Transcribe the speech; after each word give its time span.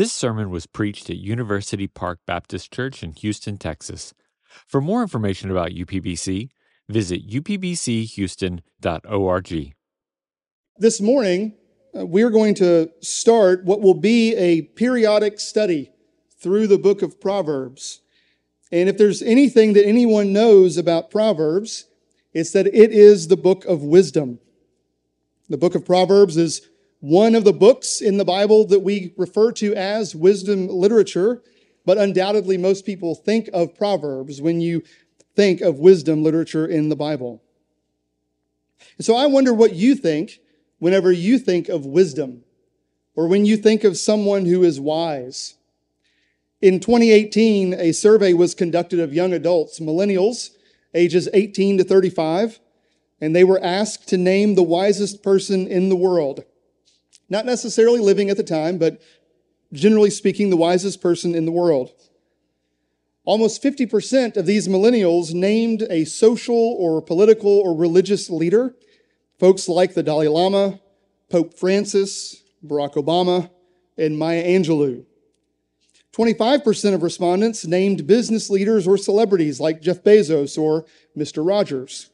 This 0.00 0.14
sermon 0.14 0.48
was 0.48 0.64
preached 0.64 1.10
at 1.10 1.18
University 1.18 1.86
Park 1.86 2.20
Baptist 2.24 2.72
Church 2.72 3.02
in 3.02 3.12
Houston, 3.12 3.58
Texas. 3.58 4.14
For 4.66 4.80
more 4.80 5.02
information 5.02 5.50
about 5.50 5.72
UPBC, 5.72 6.48
visit 6.88 7.28
upbchouston.org. 7.28 9.74
This 10.78 11.02
morning, 11.02 11.54
uh, 11.94 12.06
we're 12.06 12.30
going 12.30 12.54
to 12.54 12.90
start 13.02 13.66
what 13.66 13.82
will 13.82 13.92
be 13.92 14.34
a 14.36 14.62
periodic 14.62 15.38
study 15.38 15.92
through 16.40 16.66
the 16.66 16.78
book 16.78 17.02
of 17.02 17.20
Proverbs. 17.20 18.00
And 18.72 18.88
if 18.88 18.96
there's 18.96 19.20
anything 19.20 19.74
that 19.74 19.86
anyone 19.86 20.32
knows 20.32 20.78
about 20.78 21.10
Proverbs, 21.10 21.84
it's 22.32 22.52
that 22.52 22.66
it 22.68 22.90
is 22.90 23.28
the 23.28 23.36
book 23.36 23.66
of 23.66 23.82
wisdom. 23.82 24.38
The 25.50 25.58
book 25.58 25.74
of 25.74 25.84
Proverbs 25.84 26.38
is 26.38 26.69
one 27.00 27.34
of 27.34 27.44
the 27.44 27.52
books 27.52 28.00
in 28.00 28.18
the 28.18 28.24
Bible 28.24 28.66
that 28.66 28.80
we 28.80 29.14
refer 29.16 29.52
to 29.52 29.74
as 29.74 30.14
wisdom 30.14 30.68
literature, 30.68 31.42
but 31.86 31.98
undoubtedly 31.98 32.58
most 32.58 32.84
people 32.84 33.14
think 33.14 33.48
of 33.52 33.74
Proverbs 33.74 34.40
when 34.40 34.60
you 34.60 34.82
think 35.34 35.62
of 35.62 35.78
wisdom 35.78 36.22
literature 36.22 36.66
in 36.66 36.90
the 36.90 36.96
Bible. 36.96 37.42
And 38.98 39.04
so 39.04 39.16
I 39.16 39.26
wonder 39.26 39.54
what 39.54 39.74
you 39.74 39.94
think 39.94 40.40
whenever 40.78 41.10
you 41.10 41.38
think 41.38 41.68
of 41.68 41.86
wisdom 41.86 42.44
or 43.16 43.28
when 43.28 43.46
you 43.46 43.56
think 43.56 43.82
of 43.82 43.96
someone 43.96 44.44
who 44.44 44.62
is 44.62 44.78
wise. 44.78 45.54
In 46.60 46.80
2018, 46.80 47.72
a 47.74 47.92
survey 47.92 48.34
was 48.34 48.54
conducted 48.54 49.00
of 49.00 49.14
young 49.14 49.32
adults, 49.32 49.80
millennials, 49.80 50.50
ages 50.94 51.28
18 51.32 51.78
to 51.78 51.84
35, 51.84 52.60
and 53.20 53.34
they 53.34 53.44
were 53.44 53.62
asked 53.62 54.08
to 54.08 54.18
name 54.18 54.54
the 54.54 54.62
wisest 54.62 55.22
person 55.22 55.66
in 55.66 55.88
the 55.88 55.96
world. 55.96 56.44
Not 57.30 57.46
necessarily 57.46 58.00
living 58.00 58.28
at 58.28 58.36
the 58.36 58.42
time, 58.42 58.76
but 58.76 59.00
generally 59.72 60.10
speaking, 60.10 60.50
the 60.50 60.56
wisest 60.56 61.00
person 61.00 61.34
in 61.34 61.46
the 61.46 61.52
world. 61.52 61.92
Almost 63.24 63.62
50% 63.62 64.36
of 64.36 64.46
these 64.46 64.66
millennials 64.66 65.32
named 65.32 65.86
a 65.88 66.04
social 66.04 66.56
or 66.56 67.00
political 67.00 67.60
or 67.60 67.76
religious 67.76 68.28
leader. 68.28 68.74
Folks 69.38 69.68
like 69.68 69.94
the 69.94 70.02
Dalai 70.02 70.26
Lama, 70.26 70.80
Pope 71.30 71.56
Francis, 71.56 72.42
Barack 72.66 72.94
Obama, 72.94 73.48
and 73.96 74.18
Maya 74.18 74.44
Angelou. 74.44 75.04
25% 76.12 76.94
of 76.94 77.02
respondents 77.02 77.64
named 77.64 78.06
business 78.06 78.50
leaders 78.50 78.88
or 78.88 78.98
celebrities 78.98 79.60
like 79.60 79.80
Jeff 79.80 80.02
Bezos 80.02 80.58
or 80.58 80.84
Mr. 81.16 81.46
Rogers. 81.46 82.10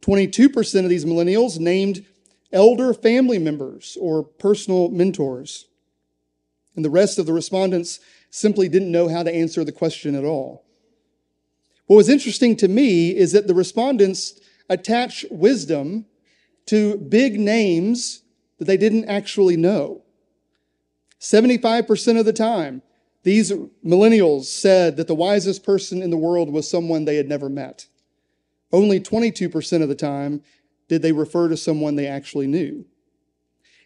22% 0.00 0.84
of 0.84 0.88
these 0.88 1.04
millennials 1.04 1.58
named 1.58 2.06
elder 2.54 2.94
family 2.94 3.38
members 3.38 3.98
or 4.00 4.22
personal 4.22 4.88
mentors. 4.88 5.66
And 6.76 6.84
the 6.84 6.90
rest 6.90 7.18
of 7.18 7.26
the 7.26 7.32
respondents 7.32 8.00
simply 8.30 8.68
didn't 8.68 8.90
know 8.90 9.08
how 9.08 9.22
to 9.22 9.34
answer 9.34 9.64
the 9.64 9.72
question 9.72 10.14
at 10.14 10.24
all. 10.24 10.64
What 11.86 11.96
was 11.96 12.08
interesting 12.08 12.56
to 12.56 12.68
me 12.68 13.14
is 13.14 13.32
that 13.32 13.46
the 13.46 13.54
respondents 13.54 14.40
attach 14.70 15.26
wisdom 15.30 16.06
to 16.66 16.96
big 16.96 17.38
names 17.38 18.22
that 18.58 18.64
they 18.64 18.76
didn't 18.76 19.04
actually 19.04 19.56
know. 19.56 20.02
75% 21.20 22.18
of 22.18 22.24
the 22.24 22.32
time, 22.32 22.82
these 23.22 23.52
millennials 23.84 24.44
said 24.44 24.96
that 24.96 25.06
the 25.06 25.14
wisest 25.14 25.64
person 25.64 26.02
in 26.02 26.10
the 26.10 26.16
world 26.16 26.50
was 26.50 26.68
someone 26.68 27.04
they 27.04 27.16
had 27.16 27.28
never 27.28 27.48
met. 27.48 27.86
Only 28.72 29.00
22% 29.00 29.82
of 29.82 29.88
the 29.88 29.94
time 29.94 30.42
did 30.88 31.02
they 31.02 31.12
refer 31.12 31.48
to 31.48 31.56
someone 31.56 31.96
they 31.96 32.06
actually 32.06 32.46
knew. 32.46 32.84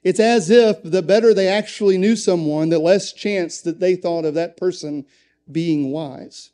It's 0.02 0.20
as 0.20 0.50
if 0.50 0.78
the 0.82 1.02
better 1.02 1.34
they 1.34 1.48
actually 1.48 1.98
knew 1.98 2.16
someone, 2.16 2.68
the 2.68 2.78
less 2.78 3.12
chance 3.12 3.60
that 3.62 3.80
they 3.80 3.96
thought 3.96 4.24
of 4.24 4.34
that 4.34 4.56
person 4.56 5.06
being 5.50 5.90
wise. 5.90 6.50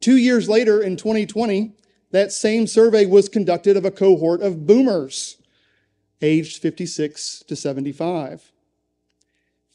Two 0.00 0.16
years 0.16 0.48
later, 0.48 0.80
in 0.80 0.96
2020, 0.96 1.72
that 2.10 2.32
same 2.32 2.66
survey 2.66 3.06
was 3.06 3.28
conducted 3.28 3.76
of 3.76 3.84
a 3.84 3.90
cohort 3.90 4.42
of 4.42 4.66
boomers 4.66 5.38
aged 6.20 6.60
56 6.60 7.44
to 7.48 7.56
75. 7.56 8.52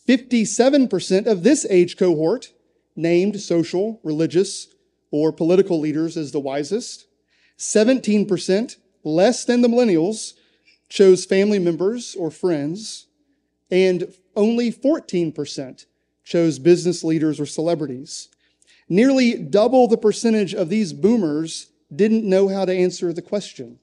57% 0.07 1.27
of 1.27 1.43
this 1.43 1.65
age 1.69 1.97
cohort 1.97 2.53
named 2.95 3.41
social, 3.41 3.99
religious, 4.03 4.67
or 5.11 5.31
political 5.31 5.79
leaders 5.79 6.15
as 6.15 6.31
the 6.31 6.39
wisest. 6.39 7.07
17% 7.57 8.77
less 9.07 9.45
than 9.45 9.61
the 9.61 9.67
millennials 9.67 10.33
chose 10.89 11.25
family 11.25 11.59
members 11.59 12.15
or 12.15 12.29
friends, 12.29 13.07
and 13.71 14.13
only 14.35 14.71
14% 14.71 15.85
chose 16.23 16.59
business 16.59 17.03
leaders 17.03 17.39
or 17.39 17.45
celebrities. 17.45 18.29
Nearly 18.89 19.33
double 19.35 19.87
the 19.87 19.97
percentage 19.97 20.53
of 20.53 20.69
these 20.69 20.93
boomers 20.93 21.67
didn't 21.93 22.27
know 22.27 22.47
how 22.47 22.65
to 22.65 22.73
answer 22.73 23.11
the 23.11 23.21
question. 23.21 23.79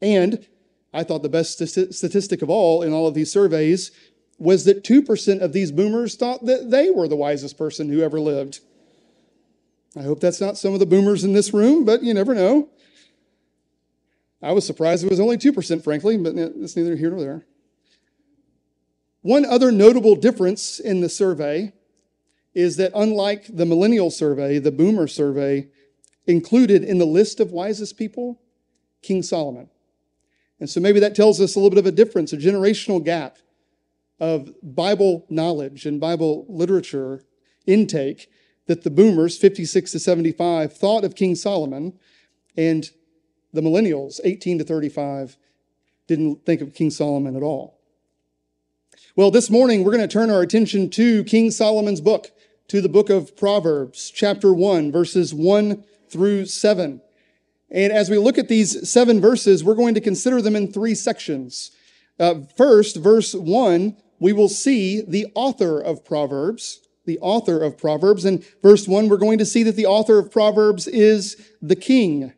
And 0.00 0.46
I 0.92 1.04
thought 1.04 1.22
the 1.22 1.28
best 1.28 1.54
statistic 1.66 2.42
of 2.42 2.50
all 2.50 2.82
in 2.82 2.92
all 2.92 3.06
of 3.06 3.14
these 3.14 3.32
surveys 3.32 3.90
was 4.38 4.64
that 4.64 4.84
2% 4.84 5.40
of 5.40 5.52
these 5.52 5.72
boomers 5.72 6.16
thought 6.16 6.44
that 6.46 6.70
they 6.70 6.90
were 6.90 7.08
the 7.08 7.16
wisest 7.16 7.56
person 7.56 7.88
who 7.88 8.02
ever 8.02 8.20
lived. 8.20 8.60
I 9.96 10.02
hope 10.02 10.20
that's 10.20 10.40
not 10.40 10.58
some 10.58 10.74
of 10.74 10.80
the 10.80 10.86
boomers 10.86 11.24
in 11.24 11.32
this 11.32 11.54
room, 11.54 11.84
but 11.84 12.02
you 12.02 12.12
never 12.12 12.34
know. 12.34 12.68
I 14.44 14.52
was 14.52 14.66
surprised 14.66 15.04
it 15.04 15.10
was 15.10 15.20
only 15.20 15.38
2%, 15.38 15.82
frankly, 15.82 16.18
but 16.18 16.36
it's 16.36 16.76
neither 16.76 16.96
here 16.96 17.10
nor 17.10 17.20
there. 17.20 17.46
One 19.22 19.46
other 19.46 19.72
notable 19.72 20.16
difference 20.16 20.78
in 20.78 21.00
the 21.00 21.08
survey 21.08 21.72
is 22.52 22.76
that 22.76 22.92
unlike 22.94 23.46
the 23.48 23.64
millennial 23.64 24.10
survey, 24.10 24.58
the 24.58 24.70
boomer 24.70 25.08
survey 25.08 25.68
included 26.26 26.84
in 26.84 26.98
the 26.98 27.06
list 27.06 27.40
of 27.40 27.52
wisest 27.52 27.96
people 27.96 28.40
King 29.02 29.22
Solomon. 29.22 29.70
And 30.60 30.68
so 30.68 30.78
maybe 30.78 31.00
that 31.00 31.14
tells 31.14 31.40
us 31.40 31.54
a 31.54 31.58
little 31.58 31.70
bit 31.70 31.78
of 31.78 31.86
a 31.86 31.92
difference, 31.92 32.32
a 32.32 32.36
generational 32.36 33.02
gap 33.02 33.38
of 34.20 34.50
Bible 34.62 35.26
knowledge 35.28 35.86
and 35.86 36.00
Bible 36.00 36.46
literature 36.48 37.24
intake 37.66 38.30
that 38.66 38.82
the 38.82 38.90
boomers, 38.90 39.36
56 39.36 39.92
to 39.92 39.98
75, 39.98 40.76
thought 40.76 41.04
of 41.04 41.14
King 41.14 41.34
Solomon, 41.34 41.98
and 42.56 42.90
the 43.54 43.62
millennials, 43.62 44.20
18 44.24 44.58
to 44.58 44.64
35, 44.64 45.36
didn't 46.06 46.44
think 46.44 46.60
of 46.60 46.74
King 46.74 46.90
Solomon 46.90 47.36
at 47.36 47.42
all. 47.42 47.78
Well, 49.16 49.30
this 49.30 49.48
morning 49.48 49.84
we're 49.84 49.92
going 49.92 50.06
to 50.06 50.12
turn 50.12 50.28
our 50.28 50.42
attention 50.42 50.90
to 50.90 51.22
King 51.24 51.50
Solomon's 51.52 52.00
book, 52.00 52.32
to 52.68 52.80
the 52.80 52.88
book 52.88 53.10
of 53.10 53.36
Proverbs, 53.36 54.10
chapter 54.10 54.52
1, 54.52 54.90
verses 54.90 55.32
1 55.32 55.84
through 56.08 56.46
7. 56.46 57.00
And 57.70 57.92
as 57.92 58.10
we 58.10 58.18
look 58.18 58.38
at 58.38 58.48
these 58.48 58.90
seven 58.90 59.20
verses, 59.20 59.62
we're 59.62 59.74
going 59.74 59.94
to 59.94 60.00
consider 60.00 60.42
them 60.42 60.56
in 60.56 60.72
three 60.72 60.94
sections. 60.94 61.70
Uh, 62.18 62.40
first, 62.56 62.96
verse 62.96 63.34
1, 63.34 63.96
we 64.18 64.32
will 64.32 64.48
see 64.48 65.00
the 65.00 65.26
author 65.34 65.80
of 65.80 66.04
Proverbs, 66.04 66.80
the 67.04 67.18
author 67.20 67.62
of 67.62 67.78
Proverbs. 67.78 68.24
In 68.24 68.44
verse 68.62 68.88
1, 68.88 69.08
we're 69.08 69.16
going 69.16 69.38
to 69.38 69.46
see 69.46 69.62
that 69.62 69.76
the 69.76 69.86
author 69.86 70.18
of 70.18 70.32
Proverbs 70.32 70.88
is 70.88 71.52
the 71.60 71.76
king. 71.76 72.32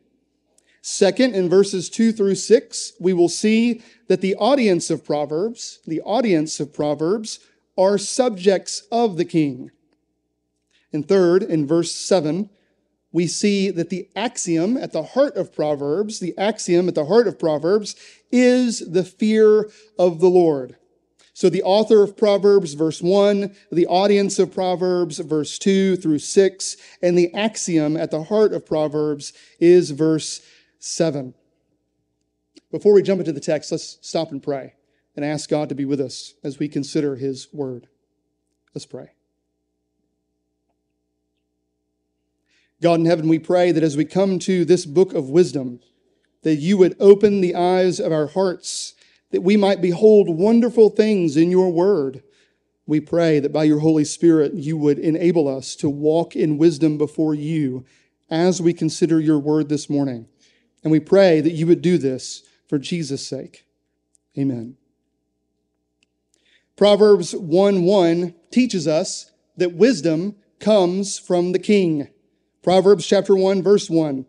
Second, 0.89 1.35
in 1.35 1.49
verses 1.49 1.91
two 1.91 2.13
through 2.13 2.37
six, 2.37 2.93
we 3.01 3.13
will 3.13 3.29
see 3.29 3.83
that 4.07 4.21
the 4.21 4.37
audience 4.37 4.89
of 4.89 5.05
Proverbs, 5.05 5.81
the 5.85 6.01
audience 6.03 6.61
of 6.61 6.73
Proverbs, 6.73 7.41
are 7.77 7.99
subjects 7.99 8.87
of 8.93 9.17
the 9.17 9.25
king. 9.25 9.73
And 10.93 11.09
third, 11.09 11.43
in 11.43 11.67
verse 11.67 11.93
seven, 11.93 12.51
we 13.11 13.27
see 13.27 13.69
that 13.73 13.91
the 13.91 14.09
axiom 14.15 14.77
at 14.77 14.93
the 14.93 15.03
heart 15.03 15.35
of 15.35 15.53
Proverbs, 15.53 16.21
the 16.21 16.39
axiom 16.39 16.87
at 16.87 16.95
the 16.95 17.07
heart 17.07 17.27
of 17.27 17.37
Proverbs 17.37 17.97
is 18.31 18.79
the 18.79 19.03
fear 19.03 19.69
of 19.99 20.21
the 20.21 20.31
Lord. 20.31 20.77
So 21.35 21.51
the 21.51 21.65
author 21.65 22.05
of 22.05 22.17
Proverbs, 22.17 22.75
verse 22.75 23.03
1, 23.03 23.55
the 23.73 23.87
audience 23.89 24.39
of 24.39 24.55
Proverbs, 24.55 25.19
verse 25.19 25.59
2 25.59 25.97
through 25.97 26.21
6, 26.21 26.77
and 27.03 27.19
the 27.19 27.34
axiom 27.34 27.97
at 27.97 28.13
the 28.13 28.22
heart 28.22 28.55
of 28.55 28.65
Proverbs 28.65 29.33
is 29.59 29.91
verse 29.91 30.41
7. 30.86 31.34
Before 32.71 32.92
we 32.92 33.03
jump 33.03 33.21
into 33.21 33.33
the 33.33 33.41
text, 33.41 33.72
let's 33.72 33.98
stop 34.00 34.30
and 34.30 34.42
pray 34.42 34.74
and 35.15 35.24
ask 35.24 35.48
God 35.48 35.68
to 35.68 35.74
be 35.74 35.84
with 35.84 36.00
us 36.00 36.34
as 36.44 36.59
we 36.59 36.68
consider 36.68 37.16
His 37.16 37.48
word. 37.53 37.88
Let's 38.74 38.86
pray. 38.86 39.12
God 42.83 43.00
in 43.00 43.06
heaven, 43.06 43.28
we 43.28 43.38
pray 43.38 43.72
that 43.72 43.83
as 43.83 43.97
we 43.97 44.04
come 44.04 44.38
to 44.41 44.65
this 44.65 44.84
book 44.84 45.15
of 45.15 45.30
wisdom, 45.30 45.80
that 46.42 46.56
you 46.56 46.77
would 46.77 46.94
open 47.00 47.41
the 47.41 47.54
eyes 47.54 47.98
of 47.98 48.12
our 48.12 48.27
hearts, 48.27 48.94
that 49.30 49.41
we 49.41 49.56
might 49.56 49.80
behold 49.80 50.28
wonderful 50.28 50.91
things 50.91 51.36
in 51.36 51.50
your 51.50 51.72
word. 51.72 52.22
We 52.86 53.00
pray 53.00 53.41
that 53.41 53.53
by 53.53 53.65
your 53.65 53.80
Holy 53.80 54.04
Spirit, 54.04 54.54
you 54.54 54.77
would 54.77 54.98
enable 54.98 55.48
us 55.48 55.74
to 55.77 55.88
walk 55.88 56.36
in 56.36 56.59
wisdom 56.59 56.98
before 56.98 57.34
you 57.34 57.84
as 58.30 58.60
we 58.60 58.72
consider 58.72 59.18
your 59.18 59.38
word 59.38 59.68
this 59.68 59.88
morning. 59.88 60.28
And 60.86 60.92
we 60.92 61.00
pray 61.00 61.41
that 61.41 61.50
you 61.50 61.66
would 61.66 61.83
do 61.83 61.98
this 61.98 62.44
for 62.68 62.78
Jesus' 62.78 63.27
sake. 63.27 63.66
Amen. 64.38 64.77
Proverbs 66.77 67.34
1 67.34 67.83
1 67.83 68.34
teaches 68.53 68.86
us 68.86 69.33
that 69.56 69.74
wisdom 69.74 70.36
comes 70.60 71.18
from 71.18 71.50
the 71.50 71.59
king. 71.59 72.06
Proverbs 72.62 73.04
chapter 73.04 73.34
1, 73.34 73.65
verse 73.65 73.91
1. 73.91 74.27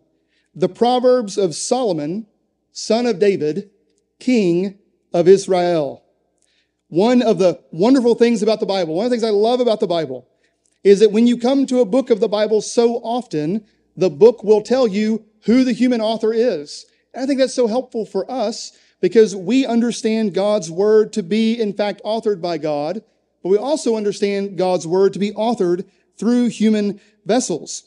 The 0.55 0.67
Proverbs 0.67 1.37
of 1.37 1.53
Solomon, 1.53 2.25
son 2.71 3.05
of 3.05 3.19
David, 3.19 3.69
king 4.17 4.79
of 5.13 5.27
Israel. 5.27 6.03
One 6.87 7.21
of 7.21 7.37
the 7.37 7.61
wonderful 7.69 8.15
things 8.15 8.41
about 8.41 8.61
the 8.61 8.65
Bible, 8.65 8.95
one 8.95 9.05
of 9.05 9.11
the 9.11 9.17
things 9.17 9.23
I 9.23 9.29
love 9.29 9.59
about 9.59 9.79
the 9.79 9.85
Bible, 9.85 10.27
is 10.83 11.01
that 11.01 11.11
when 11.11 11.27
you 11.27 11.37
come 11.37 11.67
to 11.67 11.81
a 11.81 11.85
book 11.85 12.09
of 12.09 12.19
the 12.19 12.27
Bible 12.27 12.61
so 12.61 12.95
often, 13.03 13.63
the 13.95 14.09
book 14.09 14.43
will 14.43 14.63
tell 14.63 14.87
you 14.87 15.23
who 15.47 15.63
the 15.63 15.73
human 15.73 16.01
author 16.01 16.33
is. 16.33 16.85
And 17.13 17.23
I 17.23 17.25
think 17.25 17.39
that's 17.39 17.55
so 17.55 17.67
helpful 17.67 18.05
for 18.05 18.29
us 18.29 18.77
because 18.99 19.35
we 19.35 19.65
understand 19.65 20.33
God's 20.33 20.69
word 20.69 21.13
to 21.13 21.23
be, 21.23 21.59
in 21.59 21.73
fact, 21.73 22.01
authored 22.03 22.41
by 22.41 22.57
God, 22.57 23.01
but 23.41 23.49
we 23.49 23.57
also 23.57 23.95
understand 23.95 24.57
God's 24.57 24.85
word 24.85 25.13
to 25.13 25.19
be 25.19 25.31
authored 25.31 25.85
through 26.17 26.47
human 26.47 26.99
vessels. 27.25 27.83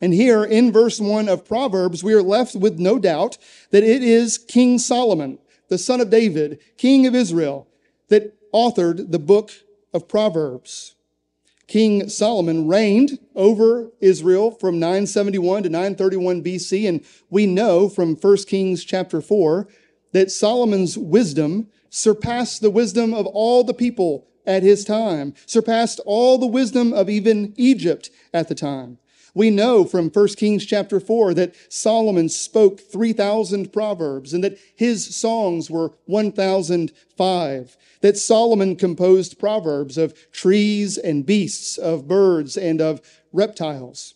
And 0.00 0.12
here 0.12 0.44
in 0.44 0.72
verse 0.72 1.00
one 1.00 1.28
of 1.28 1.46
Proverbs, 1.46 2.04
we 2.04 2.12
are 2.12 2.22
left 2.22 2.54
with 2.54 2.78
no 2.78 2.98
doubt 2.98 3.38
that 3.70 3.82
it 3.82 4.02
is 4.02 4.38
King 4.38 4.78
Solomon, 4.78 5.38
the 5.68 5.78
son 5.78 6.00
of 6.00 6.10
David, 6.10 6.60
king 6.76 7.06
of 7.06 7.14
Israel, 7.14 7.66
that 8.08 8.36
authored 8.52 9.10
the 9.10 9.18
book 9.18 9.52
of 9.94 10.06
Proverbs. 10.06 10.94
King 11.70 12.08
Solomon 12.08 12.66
reigned 12.66 13.20
over 13.36 13.92
Israel 14.00 14.50
from 14.50 14.80
971 14.80 15.62
to 15.62 15.68
931 15.68 16.42
BC. 16.42 16.88
And 16.88 17.04
we 17.30 17.46
know 17.46 17.88
from 17.88 18.16
1 18.16 18.36
Kings 18.48 18.82
chapter 18.82 19.20
4 19.20 19.68
that 20.10 20.32
Solomon's 20.32 20.98
wisdom 20.98 21.68
surpassed 21.88 22.60
the 22.60 22.70
wisdom 22.70 23.14
of 23.14 23.24
all 23.26 23.62
the 23.62 23.72
people 23.72 24.26
at 24.44 24.64
his 24.64 24.84
time, 24.84 25.32
surpassed 25.46 26.00
all 26.06 26.38
the 26.38 26.46
wisdom 26.48 26.92
of 26.92 27.08
even 27.08 27.54
Egypt 27.56 28.10
at 28.34 28.48
the 28.48 28.56
time. 28.56 28.98
We 29.34 29.50
know 29.50 29.84
from 29.84 30.08
1 30.10 30.28
Kings 30.28 30.66
chapter 30.66 30.98
4 30.98 31.34
that 31.34 31.54
Solomon 31.68 32.28
spoke 32.28 32.80
3,000 32.80 33.72
proverbs 33.72 34.32
and 34.32 34.42
that 34.42 34.58
his 34.74 35.14
songs 35.14 35.70
were 35.70 35.92
1,005. 36.06 37.76
That 38.00 38.18
Solomon 38.18 38.76
composed 38.76 39.38
proverbs 39.38 39.98
of 39.98 40.14
trees 40.32 40.98
and 40.98 41.24
beasts, 41.24 41.78
of 41.78 42.08
birds 42.08 42.56
and 42.56 42.80
of 42.80 43.00
reptiles. 43.32 44.14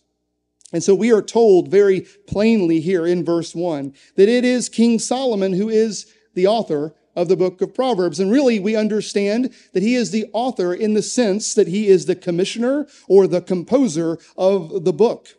And 0.73 0.83
so 0.83 0.93
we 0.93 1.13
are 1.13 1.21
told 1.21 1.69
very 1.69 2.01
plainly 2.27 2.81
here 2.81 3.05
in 3.05 3.23
verse 3.23 3.55
1 3.55 3.93
that 4.15 4.27
it 4.27 4.43
is 4.43 4.67
King 4.67 4.99
Solomon 4.99 5.53
who 5.53 5.69
is 5.69 6.11
the 6.33 6.47
author 6.47 6.93
of 7.15 7.27
the 7.27 7.37
book 7.37 7.61
of 7.61 7.73
Proverbs. 7.73 8.19
And 8.19 8.31
really, 8.31 8.59
we 8.59 8.75
understand 8.75 9.53
that 9.73 9.83
he 9.83 9.95
is 9.95 10.11
the 10.11 10.25
author 10.33 10.73
in 10.73 10.93
the 10.93 11.01
sense 11.01 11.53
that 11.53 11.67
he 11.67 11.87
is 11.87 12.05
the 12.05 12.15
commissioner 12.15 12.87
or 13.07 13.27
the 13.27 13.41
composer 13.41 14.17
of 14.37 14.83
the 14.83 14.93
book. 14.93 15.29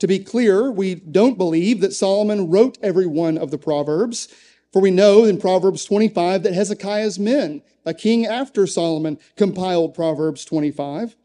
To 0.00 0.06
be 0.06 0.18
clear, 0.18 0.70
we 0.70 0.94
don't 0.94 1.38
believe 1.38 1.80
that 1.80 1.94
Solomon 1.94 2.50
wrote 2.50 2.78
every 2.82 3.06
one 3.06 3.38
of 3.38 3.50
the 3.50 3.58
Proverbs, 3.58 4.28
for 4.72 4.82
we 4.82 4.90
know 4.90 5.24
in 5.24 5.38
Proverbs 5.38 5.84
25 5.84 6.42
that 6.42 6.52
Hezekiah's 6.52 7.18
men, 7.18 7.62
a 7.86 7.94
king 7.94 8.26
after 8.26 8.66
Solomon, 8.66 9.18
compiled 9.36 9.94
Proverbs 9.94 10.44
25. 10.44 11.16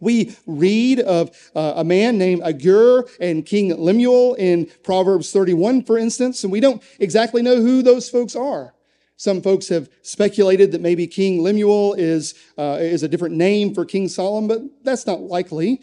We 0.00 0.36
read 0.46 1.00
of 1.00 1.30
uh, 1.54 1.74
a 1.76 1.84
man 1.84 2.18
named 2.18 2.42
Agur 2.42 3.06
and 3.20 3.46
King 3.46 3.74
Lemuel 3.76 4.34
in 4.34 4.66
Proverbs 4.82 5.32
31, 5.32 5.84
for 5.84 5.96
instance, 5.96 6.44
and 6.44 6.52
we 6.52 6.60
don't 6.60 6.82
exactly 6.98 7.40
know 7.40 7.56
who 7.56 7.82
those 7.82 8.10
folks 8.10 8.36
are. 8.36 8.73
Some 9.16 9.42
folks 9.42 9.68
have 9.68 9.88
speculated 10.02 10.72
that 10.72 10.80
maybe 10.80 11.06
King 11.06 11.42
Lemuel 11.42 11.94
is, 11.94 12.34
uh, 12.58 12.78
is 12.80 13.02
a 13.02 13.08
different 13.08 13.36
name 13.36 13.74
for 13.74 13.84
King 13.84 14.08
Solomon, 14.08 14.48
but 14.48 14.84
that's 14.84 15.06
not 15.06 15.20
likely. 15.20 15.80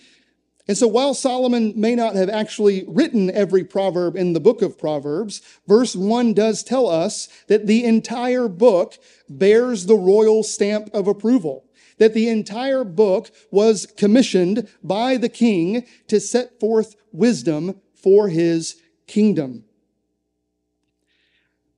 And 0.68 0.78
so 0.78 0.88
while 0.88 1.14
Solomon 1.14 1.74
may 1.76 1.96
not 1.96 2.16
have 2.16 2.30
actually 2.30 2.86
written 2.88 3.32
every 3.32 3.64
proverb 3.64 4.16
in 4.16 4.34
the 4.34 4.40
book 4.40 4.62
of 4.62 4.78
Proverbs, 4.78 5.42
verse 5.68 5.96
1 5.96 6.34
does 6.34 6.64
tell 6.64 6.88
us 6.88 7.28
that 7.48 7.68
the 7.68 7.84
entire 7.84 8.48
book 8.48 8.98
bears 9.28 9.86
the 9.86 9.96
royal 9.96 10.44
stamp 10.44 10.90
of 10.94 11.08
approval. 11.08 11.66
That 11.98 12.14
the 12.14 12.30
entire 12.30 12.84
book 12.84 13.32
was 13.52 13.86
commissioned 13.86 14.68
by 14.84 15.18
the 15.18 15.30
king 15.30 15.86
to 16.08 16.20
set 16.20 16.60
forth 16.60 16.96
wisdom 17.12 17.80
for 17.96 18.30
his 18.30 18.82
kingdom. 19.08 19.66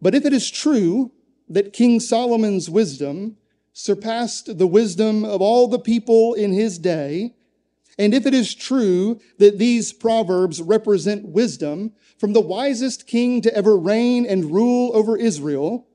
But 0.01 0.15
if 0.15 0.25
it 0.25 0.33
is 0.33 0.51
true 0.51 1.11
that 1.49 1.73
King 1.73 1.99
Solomon's 1.99 2.69
wisdom 2.69 3.37
surpassed 3.73 4.57
the 4.57 4.67
wisdom 4.67 5.25
of 5.25 5.41
all 5.41 5.67
the 5.67 5.79
people 5.79 6.33
in 6.33 6.53
his 6.53 6.77
day, 6.77 7.33
and 7.97 8.13
if 8.13 8.25
it 8.25 8.33
is 8.33 8.55
true 8.55 9.19
that 9.37 9.59
these 9.59 9.93
proverbs 9.93 10.61
represent 10.61 11.27
wisdom 11.27 11.91
from 12.17 12.33
the 12.33 12.41
wisest 12.41 13.05
king 13.05 13.41
to 13.41 13.55
ever 13.55 13.77
reign 13.77 14.25
and 14.25 14.51
rule 14.51 14.91
over 14.95 15.17
Israel, 15.17 15.87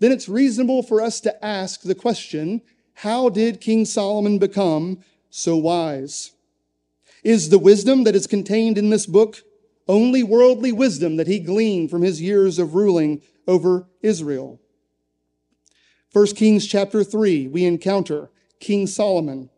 then 0.00 0.12
it's 0.12 0.28
reasonable 0.28 0.82
for 0.82 1.00
us 1.00 1.20
to 1.20 1.44
ask 1.44 1.82
the 1.82 1.94
question, 1.94 2.62
how 2.94 3.28
did 3.28 3.60
King 3.60 3.84
Solomon 3.84 4.38
become 4.38 4.98
so 5.30 5.56
wise? 5.56 6.32
Is 7.22 7.50
the 7.50 7.58
wisdom 7.58 8.04
that 8.04 8.16
is 8.16 8.26
contained 8.26 8.76
in 8.76 8.90
this 8.90 9.06
book 9.06 9.42
only 9.88 10.22
worldly 10.22 10.72
wisdom 10.72 11.16
that 11.16 11.26
he 11.26 11.38
gleaned 11.38 11.90
from 11.90 12.02
his 12.02 12.20
years 12.20 12.58
of 12.58 12.74
ruling 12.74 13.22
over 13.46 13.86
Israel? 14.02 14.60
1 16.12 16.26
Kings 16.28 16.66
chapter 16.66 17.04
3, 17.04 17.48
we 17.48 17.64
encounter 17.64 18.30
King 18.58 18.86
Solomon. 18.86 19.48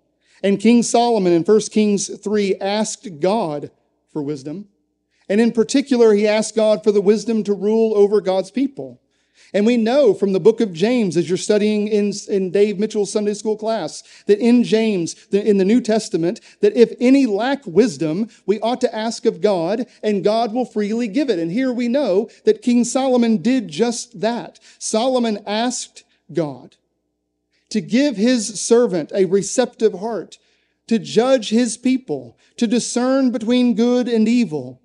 And 0.43 0.61
King 0.61 0.83
Solomon 0.83 1.33
in 1.33 1.45
1 1.45 1.61
Kings 1.71 2.09
3 2.19 2.57
asked 2.57 3.21
God 3.21 3.71
for 4.13 4.23
wisdom. 4.23 4.69
And 5.29 5.41
in 5.41 5.53
particular, 5.53 6.13
he 6.13 6.29
asked 6.29 6.55
God 6.55 6.85
for 6.85 6.93
the 6.93 7.01
wisdom 7.01 7.43
to 7.45 7.55
rule 7.55 7.97
over 7.97 8.21
God's 8.21 8.51
people. 8.51 9.01
And 9.55 9.67
we 9.67 9.77
know 9.77 10.15
from 10.15 10.33
the 10.33 10.41
book 10.41 10.61
of 10.61 10.73
James, 10.73 11.17
as 11.17 11.29
you're 11.29 11.37
studying 11.37 11.89
in, 11.89 12.13
in 12.29 12.51
Dave 12.51 12.79
Mitchell's 12.79 13.13
Sunday 13.13 13.35
school 13.35 13.57
class, 13.57 14.03
that 14.27 14.39
in 14.39 14.65
James, 14.65 15.27
in 15.31 15.59
the 15.59 15.65
New 15.65 15.81
Testament, 15.81 16.41
that 16.61 16.77
if 16.77 16.93
any 17.01 17.27
lack 17.27 17.67
wisdom, 17.67 18.29
we 18.47 18.61
ought 18.61 18.81
to 18.81 18.95
ask 18.95 19.27
of 19.27 19.41
God, 19.41 19.87
and 20.03 20.25
God 20.25 20.53
will 20.53 20.65
freely 20.65 21.09
give 21.09 21.29
it. 21.29 21.39
And 21.39 21.51
here 21.51 21.73
we 21.73 21.89
know 21.89 22.31
that 22.45 22.63
King 22.63 22.85
Solomon 22.85 23.39
did 23.39 23.69
just 23.69 24.21
that. 24.21 24.59
Solomon 24.79 25.43
asked 25.47 26.02
God, 26.35 26.77
to 27.71 27.81
give 27.81 28.17
his 28.17 28.61
servant 28.61 29.13
a 29.15 29.25
receptive 29.25 29.95
heart, 29.95 30.39
to 30.87 30.99
judge 30.99 31.51
his 31.51 31.77
people, 31.77 32.37
to 32.57 32.67
discern 32.67 33.31
between 33.31 33.75
good 33.75 34.09
and 34.09 34.29
evil. 34.29 34.81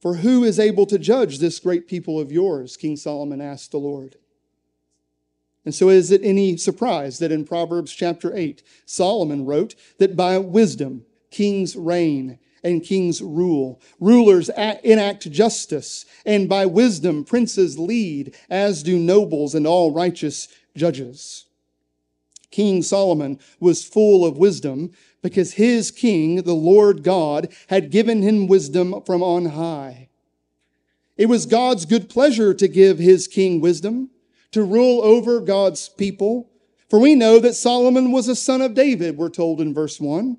For 0.00 0.16
who 0.16 0.42
is 0.42 0.58
able 0.58 0.86
to 0.86 0.98
judge 0.98 1.38
this 1.38 1.60
great 1.60 1.86
people 1.86 2.18
of 2.18 2.32
yours? 2.32 2.76
King 2.76 2.96
Solomon 2.96 3.40
asked 3.40 3.70
the 3.70 3.78
Lord. 3.78 4.16
And 5.64 5.74
so 5.74 5.88
is 5.88 6.10
it 6.10 6.22
any 6.24 6.56
surprise 6.56 7.20
that 7.20 7.30
in 7.30 7.44
Proverbs 7.44 7.92
chapter 7.92 8.34
8, 8.34 8.62
Solomon 8.84 9.44
wrote 9.44 9.76
that 9.98 10.16
by 10.16 10.38
wisdom 10.38 11.04
kings 11.30 11.76
reign 11.76 12.38
and 12.62 12.82
kings 12.82 13.20
rule. 13.20 13.80
Rulers 14.00 14.48
enact 14.48 15.30
justice, 15.30 16.04
and 16.24 16.48
by 16.48 16.66
wisdom 16.66 17.24
princes 17.24 17.78
lead, 17.78 18.34
as 18.48 18.82
do 18.82 18.98
nobles 18.98 19.54
and 19.54 19.66
all 19.66 19.92
righteous 19.92 20.48
judges. 20.76 21.46
King 22.50 22.82
Solomon 22.82 23.38
was 23.58 23.84
full 23.84 24.24
of 24.24 24.36
wisdom 24.36 24.92
because 25.22 25.54
his 25.54 25.90
king, 25.90 26.42
the 26.42 26.54
Lord 26.54 27.02
God, 27.02 27.48
had 27.68 27.90
given 27.90 28.22
him 28.22 28.46
wisdom 28.46 29.02
from 29.06 29.22
on 29.22 29.46
high. 29.46 30.08
It 31.16 31.26
was 31.26 31.46
God's 31.46 31.86
good 31.86 32.08
pleasure 32.08 32.52
to 32.54 32.68
give 32.68 32.98
his 32.98 33.28
king 33.28 33.60
wisdom, 33.60 34.10
to 34.50 34.62
rule 34.62 35.00
over 35.02 35.40
God's 35.40 35.88
people. 35.88 36.50
For 36.88 36.98
we 36.98 37.14
know 37.14 37.38
that 37.38 37.54
Solomon 37.54 38.12
was 38.12 38.28
a 38.28 38.36
son 38.36 38.60
of 38.60 38.74
David, 38.74 39.16
we're 39.16 39.30
told 39.30 39.60
in 39.60 39.72
verse 39.72 40.00
1. 40.00 40.36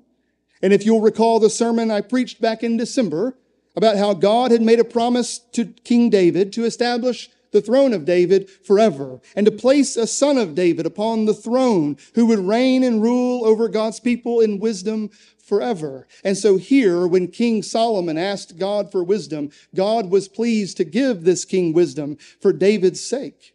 And 0.64 0.72
if 0.72 0.86
you'll 0.86 1.02
recall 1.02 1.40
the 1.40 1.50
sermon 1.50 1.90
I 1.90 2.00
preached 2.00 2.40
back 2.40 2.62
in 2.62 2.78
December 2.78 3.36
about 3.76 3.98
how 3.98 4.14
God 4.14 4.50
had 4.50 4.62
made 4.62 4.80
a 4.80 4.84
promise 4.84 5.38
to 5.52 5.66
King 5.66 6.08
David 6.08 6.54
to 6.54 6.64
establish 6.64 7.28
the 7.52 7.60
throne 7.60 7.92
of 7.92 8.06
David 8.06 8.48
forever 8.48 9.20
and 9.36 9.44
to 9.44 9.52
place 9.52 9.94
a 9.94 10.06
son 10.06 10.38
of 10.38 10.54
David 10.54 10.86
upon 10.86 11.26
the 11.26 11.34
throne 11.34 11.98
who 12.14 12.24
would 12.24 12.38
reign 12.38 12.82
and 12.82 13.02
rule 13.02 13.44
over 13.44 13.68
God's 13.68 14.00
people 14.00 14.40
in 14.40 14.58
wisdom 14.58 15.10
forever. 15.36 16.08
And 16.24 16.34
so 16.34 16.56
here, 16.56 17.06
when 17.06 17.28
King 17.28 17.62
Solomon 17.62 18.16
asked 18.16 18.58
God 18.58 18.90
for 18.90 19.04
wisdom, 19.04 19.50
God 19.74 20.08
was 20.10 20.28
pleased 20.28 20.78
to 20.78 20.84
give 20.84 21.24
this 21.24 21.44
king 21.44 21.74
wisdom 21.74 22.16
for 22.40 22.54
David's 22.54 23.04
sake. 23.06 23.54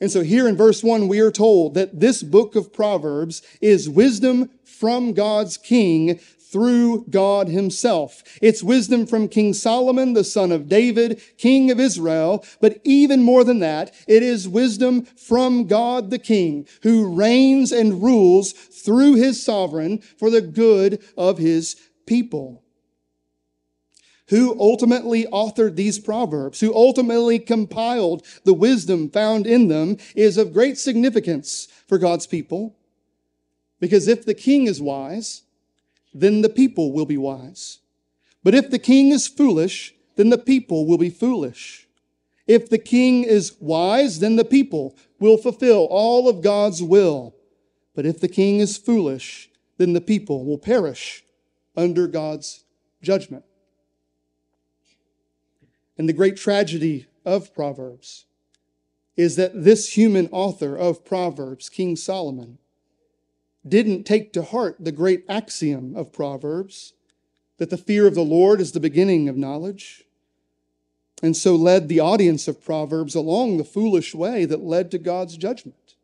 And 0.00 0.10
so 0.10 0.22
here 0.22 0.48
in 0.48 0.56
verse 0.56 0.82
one, 0.82 1.06
we 1.06 1.20
are 1.20 1.30
told 1.30 1.74
that 1.74 2.00
this 2.00 2.22
book 2.22 2.56
of 2.56 2.72
Proverbs 2.72 3.42
is 3.62 3.88
wisdom 3.88 4.50
from 4.84 5.14
God's 5.14 5.56
king 5.56 6.18
through 6.18 7.06
God 7.08 7.48
himself. 7.48 8.22
It's 8.42 8.62
wisdom 8.62 9.06
from 9.06 9.28
King 9.28 9.54
Solomon, 9.54 10.12
the 10.12 10.24
son 10.24 10.52
of 10.52 10.68
David, 10.68 11.22
king 11.38 11.70
of 11.70 11.80
Israel. 11.80 12.44
But 12.60 12.82
even 12.84 13.22
more 13.22 13.44
than 13.44 13.60
that, 13.60 13.94
it 14.06 14.22
is 14.22 14.46
wisdom 14.46 15.06
from 15.06 15.68
God 15.68 16.10
the 16.10 16.18
king, 16.18 16.68
who 16.82 17.14
reigns 17.14 17.72
and 17.72 18.02
rules 18.02 18.52
through 18.52 19.14
his 19.14 19.42
sovereign 19.42 20.02
for 20.18 20.28
the 20.28 20.42
good 20.42 21.02
of 21.16 21.38
his 21.38 21.76
people 22.04 22.62
who 24.28 24.54
ultimately 24.60 25.24
authored 25.26 25.76
these 25.76 25.98
proverbs, 25.98 26.60
who 26.60 26.74
ultimately 26.74 27.38
compiled 27.38 28.26
the 28.44 28.54
wisdom 28.54 29.08
found 29.08 29.46
in 29.46 29.68
them, 29.68 29.96
is 30.14 30.36
of 30.36 30.52
great 30.52 30.76
significance 30.76 31.68
for 31.86 31.96
God's 31.96 32.26
people. 32.26 32.76
Because 33.80 34.08
if 34.08 34.24
the 34.24 34.34
king 34.34 34.66
is 34.66 34.80
wise, 34.80 35.42
then 36.12 36.42
the 36.42 36.48
people 36.48 36.92
will 36.92 37.06
be 37.06 37.16
wise. 37.16 37.80
But 38.42 38.54
if 38.54 38.70
the 38.70 38.78
king 38.78 39.10
is 39.10 39.26
foolish, 39.26 39.94
then 40.16 40.30
the 40.30 40.38
people 40.38 40.86
will 40.86 40.98
be 40.98 41.10
foolish. 41.10 41.88
If 42.46 42.68
the 42.68 42.78
king 42.78 43.24
is 43.24 43.56
wise, 43.58 44.20
then 44.20 44.36
the 44.36 44.44
people 44.44 44.96
will 45.18 45.38
fulfill 45.38 45.86
all 45.90 46.28
of 46.28 46.42
God's 46.42 46.82
will. 46.82 47.34
But 47.94 48.06
if 48.06 48.20
the 48.20 48.28
king 48.28 48.60
is 48.60 48.76
foolish, 48.76 49.50
then 49.78 49.92
the 49.92 50.00
people 50.00 50.44
will 50.44 50.58
perish 50.58 51.24
under 51.76 52.06
God's 52.06 52.64
judgment. 53.02 53.44
And 55.96 56.08
the 56.08 56.12
great 56.12 56.36
tragedy 56.36 57.06
of 57.24 57.54
Proverbs 57.54 58.26
is 59.16 59.36
that 59.36 59.64
this 59.64 59.96
human 59.96 60.28
author 60.32 60.76
of 60.76 61.04
Proverbs, 61.04 61.68
King 61.68 61.96
Solomon, 61.96 62.58
didn't 63.66 64.04
take 64.04 64.32
to 64.32 64.42
heart 64.42 64.76
the 64.78 64.92
great 64.92 65.24
axiom 65.28 65.96
of 65.96 66.12
Proverbs 66.12 66.92
that 67.58 67.70
the 67.70 67.76
fear 67.76 68.06
of 68.06 68.14
the 68.14 68.24
Lord 68.24 68.60
is 68.60 68.72
the 68.72 68.80
beginning 68.80 69.28
of 69.28 69.36
knowledge, 69.36 70.04
and 71.22 71.36
so 71.36 71.54
led 71.54 71.88
the 71.88 72.00
audience 72.00 72.48
of 72.48 72.64
Proverbs 72.64 73.14
along 73.14 73.56
the 73.56 73.64
foolish 73.64 74.14
way 74.14 74.44
that 74.44 74.64
led 74.64 74.90
to 74.90 74.98
God's 74.98 75.36
judgment. 75.36 75.94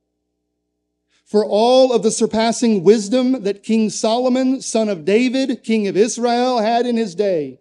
For 1.25 1.45
all 1.45 1.93
of 1.93 2.03
the 2.03 2.11
surpassing 2.11 2.83
wisdom 2.83 3.43
that 3.43 3.63
King 3.63 3.91
Solomon, 3.91 4.63
son 4.63 4.89
of 4.89 5.05
David, 5.05 5.63
king 5.63 5.87
of 5.87 5.97
Israel, 5.97 6.59
had 6.59 6.87
in 6.87 6.97
his 6.97 7.15
day, 7.15 7.61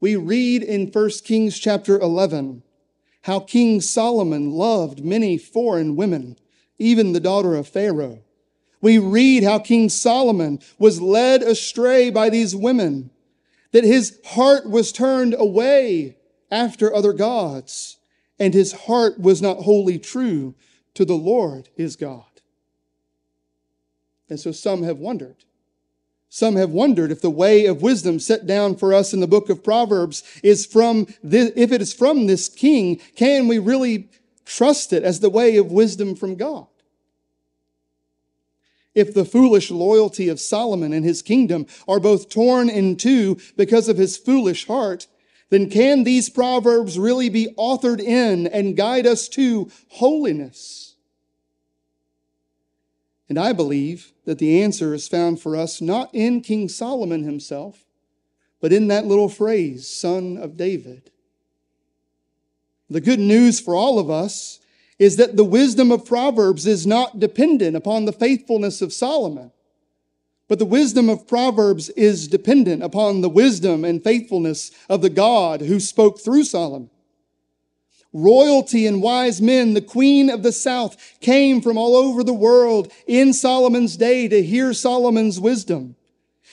we 0.00 0.16
read 0.16 0.62
in 0.62 0.86
1 0.86 1.10
Kings 1.24 1.58
chapter 1.58 1.98
11 1.98 2.62
how 3.22 3.40
King 3.40 3.80
Solomon 3.80 4.52
loved 4.52 5.04
many 5.04 5.36
foreign 5.36 5.96
women, 5.96 6.38
even 6.78 7.12
the 7.12 7.20
daughter 7.20 7.56
of 7.56 7.68
Pharaoh. 7.68 8.20
We 8.80 8.98
read 8.98 9.42
how 9.42 9.58
King 9.58 9.88
Solomon 9.88 10.60
was 10.78 11.00
led 11.00 11.42
astray 11.42 12.10
by 12.10 12.30
these 12.30 12.54
women, 12.54 13.10
that 13.72 13.84
his 13.84 14.18
heart 14.24 14.68
was 14.68 14.92
turned 14.92 15.34
away 15.38 16.16
after 16.50 16.94
other 16.94 17.12
gods, 17.12 17.98
and 18.38 18.54
his 18.54 18.72
heart 18.72 19.20
was 19.20 19.42
not 19.42 19.58
wholly 19.58 19.98
true 19.98 20.54
to 20.94 21.04
the 21.04 21.14
Lord 21.14 21.68
his 21.76 21.96
God. 21.96 22.24
And 24.30 24.38
so 24.38 24.52
some 24.52 24.82
have 24.82 24.98
wondered 24.98 25.44
some 26.30 26.56
have 26.56 26.70
wondered 26.70 27.10
if 27.10 27.22
the 27.22 27.30
way 27.30 27.66
of 27.66 27.80
wisdom 27.80 28.20
set 28.20 28.46
down 28.46 28.76
for 28.76 28.92
us 28.92 29.14
in 29.14 29.20
the 29.20 29.26
book 29.26 29.48
of 29.48 29.64
Proverbs 29.64 30.22
is 30.42 30.66
from 30.66 31.06
this, 31.22 31.52
if 31.56 31.72
it 31.72 31.80
is 31.80 31.94
from 31.94 32.26
this 32.26 32.48
king, 32.48 33.00
can 33.16 33.48
we 33.48 33.58
really 33.58 34.10
trust 34.44 34.92
it 34.92 35.02
as 35.02 35.20
the 35.20 35.30
way 35.30 35.56
of 35.56 35.72
wisdom 35.72 36.14
from 36.14 36.34
God? 36.34 36.66
If 38.94 39.14
the 39.14 39.24
foolish 39.24 39.70
loyalty 39.70 40.28
of 40.28 40.40
Solomon 40.40 40.92
and 40.92 41.04
his 41.04 41.22
kingdom 41.22 41.66
are 41.86 42.00
both 42.00 42.28
torn 42.28 42.68
in 42.68 42.96
two 42.96 43.38
because 43.56 43.88
of 43.88 43.96
his 43.96 44.16
foolish 44.16 44.66
heart, 44.66 45.06
then 45.50 45.70
can 45.70 46.04
these 46.04 46.28
proverbs 46.28 46.98
really 46.98 47.28
be 47.28 47.54
authored 47.56 48.00
in 48.00 48.46
and 48.46 48.76
guide 48.76 49.06
us 49.06 49.28
to 49.30 49.70
holiness? 49.88 50.96
And 53.28 53.38
I 53.38 53.52
believe 53.52 54.12
that 54.24 54.38
the 54.38 54.62
answer 54.62 54.94
is 54.94 55.08
found 55.08 55.40
for 55.40 55.54
us 55.54 55.80
not 55.80 56.14
in 56.14 56.40
King 56.40 56.68
Solomon 56.68 57.24
himself, 57.24 57.84
but 58.60 58.72
in 58.72 58.88
that 58.88 59.06
little 59.06 59.28
phrase, 59.28 59.88
son 59.88 60.36
of 60.36 60.56
David. 60.56 61.10
The 62.90 63.00
good 63.02 63.20
news 63.20 63.60
for 63.60 63.74
all 63.74 63.98
of 63.98 64.10
us 64.10 64.60
is 64.98 65.16
that 65.16 65.36
the 65.36 65.44
wisdom 65.44 65.92
of 65.92 66.04
Proverbs 66.04 66.66
is 66.66 66.86
not 66.86 67.20
dependent 67.20 67.76
upon 67.76 68.04
the 68.04 68.12
faithfulness 68.12 68.82
of 68.82 68.92
Solomon, 68.92 69.52
but 70.48 70.58
the 70.58 70.64
wisdom 70.64 71.08
of 71.08 71.28
Proverbs 71.28 71.90
is 71.90 72.26
dependent 72.26 72.82
upon 72.82 73.20
the 73.20 73.28
wisdom 73.28 73.84
and 73.84 74.02
faithfulness 74.02 74.70
of 74.88 75.02
the 75.02 75.10
God 75.10 75.60
who 75.60 75.78
spoke 75.78 76.20
through 76.20 76.44
Solomon. 76.44 76.90
Royalty 78.14 78.86
and 78.86 79.02
wise 79.02 79.42
men, 79.42 79.74
the 79.74 79.82
queen 79.82 80.30
of 80.30 80.42
the 80.42 80.52
south, 80.52 80.96
came 81.20 81.60
from 81.60 81.76
all 81.76 81.94
over 81.94 82.24
the 82.24 82.32
world 82.32 82.90
in 83.06 83.34
Solomon's 83.34 83.98
day 83.98 84.28
to 84.28 84.42
hear 84.42 84.72
Solomon's 84.72 85.38
wisdom. 85.38 85.94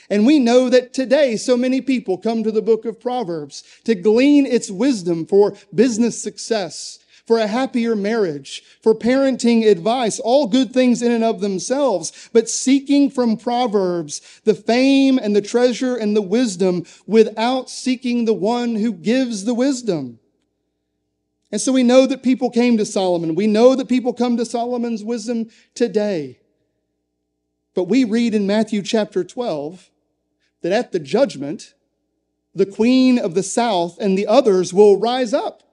And 0.09 0.25
we 0.25 0.37
know 0.37 0.69
that 0.69 0.93
today 0.93 1.37
so 1.37 1.55
many 1.55 1.81
people 1.81 2.17
come 2.17 2.43
to 2.43 2.51
the 2.51 2.61
book 2.61 2.85
of 2.85 2.99
Proverbs 2.99 3.63
to 3.85 3.95
glean 3.95 4.45
its 4.45 4.69
wisdom 4.69 5.25
for 5.25 5.55
business 5.73 6.21
success, 6.21 6.99
for 7.25 7.39
a 7.39 7.47
happier 7.47 7.95
marriage, 7.95 8.63
for 8.81 8.93
parenting 8.93 9.67
advice, 9.67 10.19
all 10.19 10.47
good 10.47 10.71
things 10.71 11.01
in 11.01 11.11
and 11.11 11.23
of 11.23 11.41
themselves, 11.41 12.29
but 12.31 12.49
seeking 12.49 13.09
from 13.09 13.35
Proverbs 13.35 14.21
the 14.43 14.53
fame 14.53 15.17
and 15.17 15.35
the 15.35 15.41
treasure 15.41 15.95
and 15.95 16.15
the 16.15 16.21
wisdom 16.21 16.85
without 17.07 17.69
seeking 17.69 18.25
the 18.25 18.33
one 18.33 18.75
who 18.75 18.93
gives 18.93 19.45
the 19.45 19.55
wisdom. 19.55 20.19
And 21.51 21.59
so 21.59 21.71
we 21.71 21.83
know 21.83 22.05
that 22.05 22.21
people 22.21 22.49
came 22.49 22.77
to 22.77 22.85
Solomon. 22.85 23.33
We 23.33 23.47
know 23.47 23.75
that 23.75 23.89
people 23.89 24.13
come 24.13 24.37
to 24.37 24.45
Solomon's 24.45 25.03
wisdom 25.03 25.49
today. 25.73 26.39
But 27.73 27.85
we 27.85 28.03
read 28.03 28.35
in 28.35 28.45
Matthew 28.45 28.81
chapter 28.81 29.23
12 29.23 29.89
that 30.61 30.71
at 30.71 30.91
the 30.91 30.99
judgment, 30.99 31.73
the 32.53 32.65
queen 32.65 33.17
of 33.17 33.35
the 33.35 33.43
south 33.43 33.97
and 33.99 34.17
the 34.17 34.27
others 34.27 34.73
will 34.73 34.99
rise 34.99 35.33
up 35.33 35.64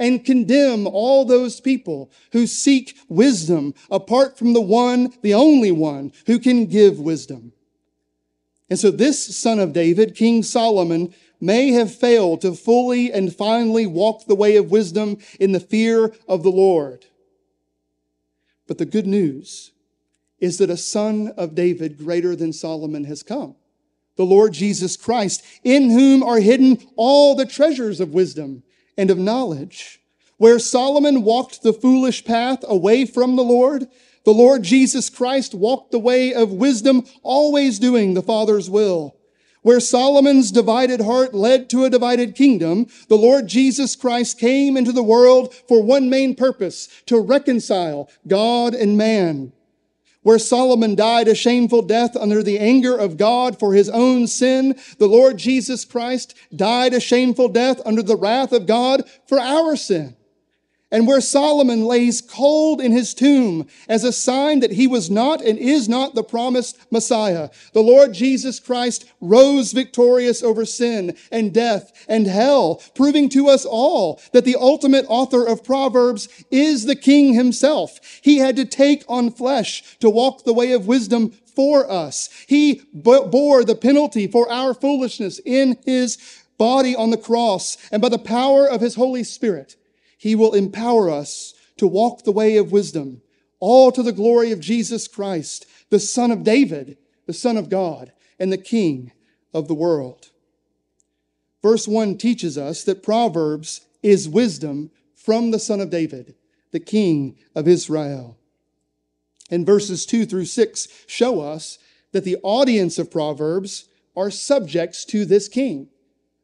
and 0.00 0.24
condemn 0.24 0.86
all 0.86 1.24
those 1.24 1.60
people 1.60 2.10
who 2.32 2.46
seek 2.46 2.98
wisdom 3.08 3.74
apart 3.90 4.36
from 4.38 4.54
the 4.54 4.60
one, 4.60 5.12
the 5.20 5.34
only 5.34 5.70
one 5.70 6.10
who 6.26 6.38
can 6.38 6.64
give 6.64 6.98
wisdom. 6.98 7.52
And 8.70 8.78
so 8.78 8.90
this 8.90 9.36
son 9.36 9.60
of 9.60 9.74
David, 9.74 10.16
King 10.16 10.42
Solomon, 10.42 11.14
may 11.38 11.72
have 11.72 11.94
failed 11.94 12.40
to 12.40 12.54
fully 12.54 13.12
and 13.12 13.34
finally 13.34 13.86
walk 13.86 14.24
the 14.24 14.34
way 14.34 14.56
of 14.56 14.70
wisdom 14.70 15.18
in 15.38 15.52
the 15.52 15.60
fear 15.60 16.14
of 16.26 16.42
the 16.42 16.50
Lord. 16.50 17.04
But 18.66 18.78
the 18.78 18.86
good 18.86 19.06
news 19.06 19.72
is 20.38 20.56
that 20.58 20.70
a 20.70 20.76
son 20.76 21.34
of 21.36 21.54
David 21.54 21.98
greater 21.98 22.34
than 22.34 22.52
Solomon 22.52 23.04
has 23.04 23.22
come. 23.22 23.54
The 24.16 24.24
Lord 24.24 24.52
Jesus 24.54 24.96
Christ, 24.96 25.44
in 25.62 25.90
whom 25.90 26.22
are 26.22 26.40
hidden 26.40 26.78
all 26.96 27.34
the 27.34 27.46
treasures 27.46 28.00
of 28.00 28.14
wisdom 28.14 28.62
and 28.96 29.10
of 29.10 29.18
knowledge. 29.18 30.00
Where 30.36 30.58
Solomon 30.58 31.22
walked 31.22 31.62
the 31.62 31.72
foolish 31.72 32.24
path 32.24 32.64
away 32.66 33.04
from 33.04 33.36
the 33.36 33.44
Lord, 33.44 33.88
the 34.24 34.32
Lord 34.32 34.62
Jesus 34.62 35.10
Christ 35.10 35.54
walked 35.54 35.92
the 35.92 35.98
way 35.98 36.32
of 36.32 36.52
wisdom, 36.52 37.04
always 37.22 37.78
doing 37.78 38.14
the 38.14 38.22
Father's 38.22 38.70
will. 38.70 39.16
Where 39.62 39.80
Solomon's 39.80 40.50
divided 40.50 41.02
heart 41.02 41.34
led 41.34 41.68
to 41.70 41.84
a 41.84 41.90
divided 41.90 42.34
kingdom, 42.34 42.86
the 43.08 43.16
Lord 43.16 43.46
Jesus 43.46 43.94
Christ 43.94 44.38
came 44.38 44.76
into 44.76 44.92
the 44.92 45.02
world 45.02 45.54
for 45.68 45.82
one 45.82 46.08
main 46.08 46.34
purpose, 46.34 46.88
to 47.06 47.20
reconcile 47.20 48.08
God 48.26 48.74
and 48.74 48.96
man. 48.96 49.52
Where 50.22 50.38
Solomon 50.38 50.94
died 50.94 51.28
a 51.28 51.34
shameful 51.34 51.82
death 51.82 52.16
under 52.16 52.42
the 52.42 52.58
anger 52.58 52.96
of 52.96 53.16
God 53.16 53.58
for 53.58 53.72
his 53.72 53.88
own 53.88 54.26
sin, 54.26 54.78
the 54.98 55.06
Lord 55.06 55.38
Jesus 55.38 55.84
Christ 55.84 56.34
died 56.54 56.92
a 56.92 57.00
shameful 57.00 57.48
death 57.48 57.80
under 57.86 58.02
the 58.02 58.16
wrath 58.16 58.52
of 58.52 58.66
God 58.66 59.08
for 59.26 59.40
our 59.40 59.76
sin 59.76 60.16
and 60.90 61.06
where 61.06 61.20
Solomon 61.20 61.84
lays 61.84 62.20
cold 62.20 62.80
in 62.80 62.92
his 62.92 63.14
tomb 63.14 63.66
as 63.88 64.04
a 64.04 64.12
sign 64.12 64.60
that 64.60 64.72
he 64.72 64.86
was 64.86 65.10
not 65.10 65.40
and 65.40 65.58
is 65.58 65.88
not 65.88 66.14
the 66.14 66.24
promised 66.24 66.78
Messiah. 66.90 67.50
The 67.72 67.82
Lord 67.82 68.12
Jesus 68.12 68.58
Christ 68.58 69.04
rose 69.20 69.72
victorious 69.72 70.42
over 70.42 70.64
sin 70.64 71.16
and 71.30 71.54
death 71.54 71.92
and 72.08 72.26
hell, 72.26 72.82
proving 72.94 73.28
to 73.30 73.48
us 73.48 73.64
all 73.64 74.20
that 74.32 74.44
the 74.44 74.56
ultimate 74.56 75.06
author 75.08 75.46
of 75.46 75.64
Proverbs 75.64 76.28
is 76.50 76.84
the 76.84 76.96
King 76.96 77.34
himself. 77.34 78.00
He 78.22 78.38
had 78.38 78.56
to 78.56 78.64
take 78.64 79.04
on 79.08 79.30
flesh 79.30 79.98
to 80.00 80.10
walk 80.10 80.44
the 80.44 80.54
way 80.54 80.72
of 80.72 80.86
wisdom 80.86 81.30
for 81.54 81.90
us. 81.90 82.28
He 82.46 82.82
bore 82.92 83.64
the 83.64 83.74
penalty 83.74 84.26
for 84.26 84.50
our 84.50 84.74
foolishness 84.74 85.40
in 85.44 85.76
his 85.84 86.18
body 86.58 86.94
on 86.94 87.10
the 87.10 87.16
cross 87.16 87.76
and 87.90 88.02
by 88.02 88.08
the 88.08 88.18
power 88.18 88.66
of 88.66 88.80
his 88.80 88.94
Holy 88.94 89.24
Spirit. 89.24 89.76
He 90.20 90.34
will 90.34 90.52
empower 90.52 91.08
us 91.08 91.54
to 91.78 91.86
walk 91.86 92.24
the 92.24 92.30
way 92.30 92.58
of 92.58 92.72
wisdom, 92.72 93.22
all 93.58 93.90
to 93.90 94.02
the 94.02 94.12
glory 94.12 94.52
of 94.52 94.60
Jesus 94.60 95.08
Christ, 95.08 95.64
the 95.88 95.98
Son 95.98 96.30
of 96.30 96.44
David, 96.44 96.98
the 97.24 97.32
Son 97.32 97.56
of 97.56 97.70
God, 97.70 98.12
and 98.38 98.52
the 98.52 98.58
King 98.58 99.12
of 99.54 99.66
the 99.66 99.74
world. 99.74 100.28
Verse 101.62 101.88
1 101.88 102.18
teaches 102.18 102.58
us 102.58 102.84
that 102.84 103.02
Proverbs 103.02 103.80
is 104.02 104.28
wisdom 104.28 104.90
from 105.14 105.52
the 105.52 105.58
Son 105.58 105.80
of 105.80 105.88
David, 105.88 106.34
the 106.70 106.80
King 106.80 107.38
of 107.54 107.66
Israel. 107.66 108.36
And 109.50 109.64
verses 109.64 110.04
2 110.04 110.26
through 110.26 110.44
6 110.44 110.86
show 111.06 111.40
us 111.40 111.78
that 112.12 112.24
the 112.24 112.36
audience 112.42 112.98
of 112.98 113.10
Proverbs 113.10 113.88
are 114.14 114.30
subjects 114.30 115.06
to 115.06 115.24
this 115.24 115.48
king. 115.48 115.88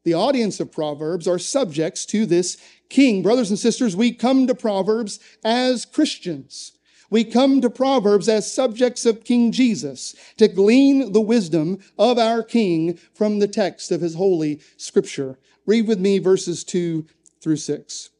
The 0.06 0.14
audience 0.14 0.60
of 0.60 0.70
Proverbs 0.70 1.26
are 1.26 1.36
subjects 1.36 2.06
to 2.06 2.26
this 2.26 2.58
king. 2.88 3.24
Brothers 3.24 3.50
and 3.50 3.58
sisters, 3.58 3.96
we 3.96 4.12
come 4.12 4.46
to 4.46 4.54
Proverbs 4.54 5.18
as 5.44 5.84
Christians. 5.84 6.78
We 7.10 7.24
come 7.24 7.60
to 7.60 7.68
Proverbs 7.68 8.28
as 8.28 8.52
subjects 8.52 9.04
of 9.04 9.24
King 9.24 9.50
Jesus 9.50 10.14
to 10.36 10.46
glean 10.46 11.12
the 11.12 11.20
wisdom 11.20 11.80
of 11.98 12.20
our 12.20 12.44
King 12.44 13.00
from 13.14 13.40
the 13.40 13.48
text 13.48 13.90
of 13.90 14.00
his 14.00 14.14
holy 14.14 14.60
scripture. 14.76 15.40
Read 15.66 15.88
with 15.88 15.98
me 15.98 16.20
verses 16.20 16.62
2 16.62 17.04
through 17.40 17.56
6. 17.56 18.10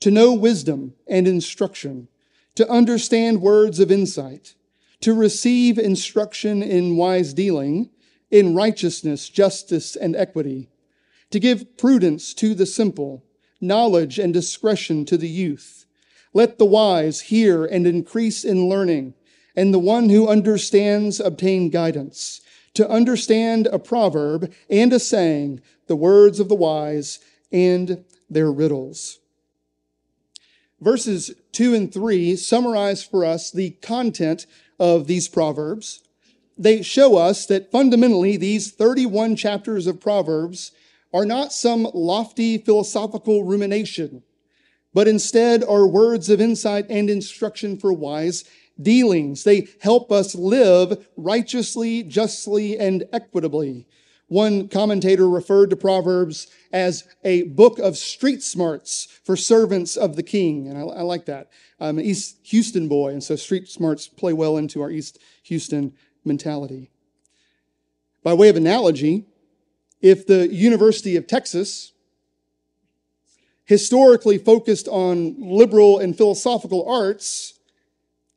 To 0.00 0.10
know 0.10 0.32
wisdom 0.32 0.94
and 1.06 1.28
instruction, 1.28 2.08
to 2.54 2.66
understand 2.70 3.42
words 3.42 3.80
of 3.80 3.92
insight, 3.92 4.54
to 5.02 5.12
receive 5.12 5.78
instruction 5.78 6.62
in 6.62 6.96
wise 6.96 7.34
dealing, 7.34 7.90
in 8.32 8.56
righteousness, 8.56 9.28
justice, 9.28 9.94
and 9.94 10.16
equity, 10.16 10.68
to 11.30 11.38
give 11.38 11.76
prudence 11.76 12.34
to 12.34 12.52
the 12.52 12.66
simple, 12.66 13.22
knowledge 13.60 14.18
and 14.18 14.34
discretion 14.34 15.04
to 15.04 15.16
the 15.16 15.28
youth 15.28 15.82
let 16.34 16.58
the 16.58 16.64
wise 16.64 17.22
hear 17.22 17.64
and 17.64 17.86
increase 17.86 18.44
in 18.44 18.68
learning, 18.68 19.14
and 19.54 19.72
the 19.72 19.78
one 19.78 20.08
who 20.08 20.28
understands 20.28 21.20
obtain 21.20 21.70
guidance. 21.70 22.40
To 22.74 22.88
understand 22.88 23.66
a 23.66 23.78
proverb 23.78 24.50
and 24.70 24.92
a 24.94 24.98
saying, 24.98 25.60
the 25.88 25.96
words 25.96 26.40
of 26.40 26.48
the 26.48 26.54
wise 26.54 27.18
and 27.50 28.04
their 28.30 28.50
riddles. 28.50 29.18
Verses 30.80 31.32
2 31.52 31.74
and 31.74 31.92
3 31.92 32.34
summarize 32.36 33.04
for 33.04 33.26
us 33.26 33.50
the 33.50 33.70
content 33.82 34.46
of 34.80 35.06
these 35.06 35.28
proverbs. 35.28 36.02
They 36.62 36.82
show 36.82 37.16
us 37.16 37.46
that 37.46 37.70
fundamentally 37.70 38.36
these 38.36 38.70
31 38.70 39.36
chapters 39.36 39.86
of 39.86 40.00
Proverbs 40.00 40.72
are 41.12 41.26
not 41.26 41.52
some 41.52 41.88
lofty 41.92 42.58
philosophical 42.58 43.44
rumination 43.44 44.22
but 44.94 45.08
instead 45.08 45.64
are 45.64 45.86
words 45.86 46.28
of 46.28 46.40
insight 46.40 46.86
and 46.88 47.08
instruction 47.08 47.78
for 47.78 47.92
wise 47.92 48.44
dealings. 48.80 49.44
They 49.44 49.68
help 49.80 50.10
us 50.10 50.34
live 50.34 51.06
righteously, 51.16 52.02
justly, 52.02 52.78
and 52.78 53.04
equitably. 53.12 53.86
One 54.28 54.68
commentator 54.68 55.28
referred 55.28 55.70
to 55.70 55.76
Proverbs 55.76 56.46
as 56.72 57.04
a 57.22 57.42
book 57.42 57.78
of 57.78 57.98
street 57.98 58.42
smarts 58.42 59.20
for 59.24 59.36
servants 59.36 59.96
of 59.96 60.16
the 60.16 60.22
king. 60.22 60.68
And 60.68 60.78
I, 60.78 60.80
I 60.80 61.02
like 61.02 61.26
that. 61.26 61.50
I'm 61.78 61.98
an 61.98 62.04
East 62.04 62.38
Houston 62.44 62.88
boy, 62.88 63.10
and 63.10 63.22
so 63.22 63.36
street 63.36 63.68
smarts 63.68 64.08
play 64.08 64.32
well 64.32 64.56
into 64.56 64.80
our 64.80 64.90
East 64.90 65.18
Houston 65.44 65.92
mentality. 66.24 66.90
By 68.22 68.34
way 68.34 68.48
of 68.48 68.56
analogy, 68.56 69.26
if 70.00 70.26
the 70.26 70.48
University 70.48 71.16
of 71.16 71.26
Texas 71.26 71.92
historically 73.64 74.38
focused 74.38 74.88
on 74.88 75.36
liberal 75.38 75.98
and 75.98 76.16
philosophical 76.16 76.88
arts, 76.88 77.58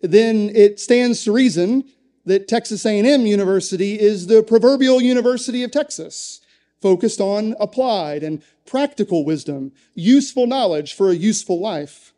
then 0.01 0.49
it 0.55 0.79
stands 0.79 1.23
to 1.23 1.31
reason 1.31 1.83
that 2.25 2.47
Texas 2.47 2.85
A&M 2.85 3.25
University 3.25 3.99
is 3.99 4.27
the 4.27 4.41
proverbial 4.43 5.01
University 5.01 5.63
of 5.63 5.71
Texas, 5.71 6.41
focused 6.81 7.21
on 7.21 7.55
applied 7.59 8.23
and 8.23 8.41
practical 8.65 9.25
wisdom, 9.25 9.71
useful 9.93 10.47
knowledge 10.47 10.93
for 10.93 11.09
a 11.09 11.15
useful 11.15 11.59
life. 11.59 12.13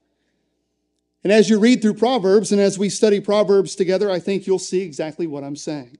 And 1.27 1.33
as 1.33 1.49
you 1.49 1.59
read 1.59 1.81
through 1.81 1.95
Proverbs 1.95 2.53
and 2.53 2.61
as 2.61 2.79
we 2.79 2.87
study 2.87 3.19
Proverbs 3.19 3.75
together, 3.75 4.09
I 4.09 4.17
think 4.17 4.47
you'll 4.47 4.59
see 4.59 4.81
exactly 4.81 5.27
what 5.27 5.43
I'm 5.43 5.57
saying. 5.57 5.97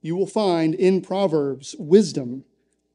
You 0.00 0.16
will 0.16 0.26
find 0.26 0.74
in 0.74 1.02
Proverbs 1.02 1.76
wisdom 1.78 2.44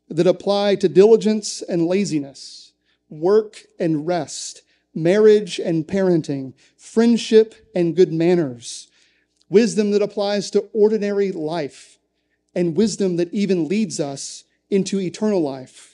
that 0.09 0.27
apply 0.27 0.75
to 0.75 0.89
diligence 0.89 1.61
and 1.61 1.87
laziness 1.87 2.73
work 3.07 3.63
and 3.79 4.05
rest, 4.05 4.63
marriage 4.93 5.59
and 5.59 5.87
parenting, 5.87 6.55
friendship 6.75 7.55
and 7.73 7.95
good 7.95 8.11
manners, 8.11 8.89
wisdom 9.47 9.91
that 9.91 10.01
applies 10.01 10.51
to 10.51 10.67
ordinary 10.73 11.31
life, 11.31 11.99
and 12.53 12.75
wisdom 12.75 13.15
that 13.15 13.33
even 13.33 13.69
leads 13.69 13.97
us 13.97 14.43
into 14.69 14.99
eternal 14.99 15.41
life. 15.41 15.92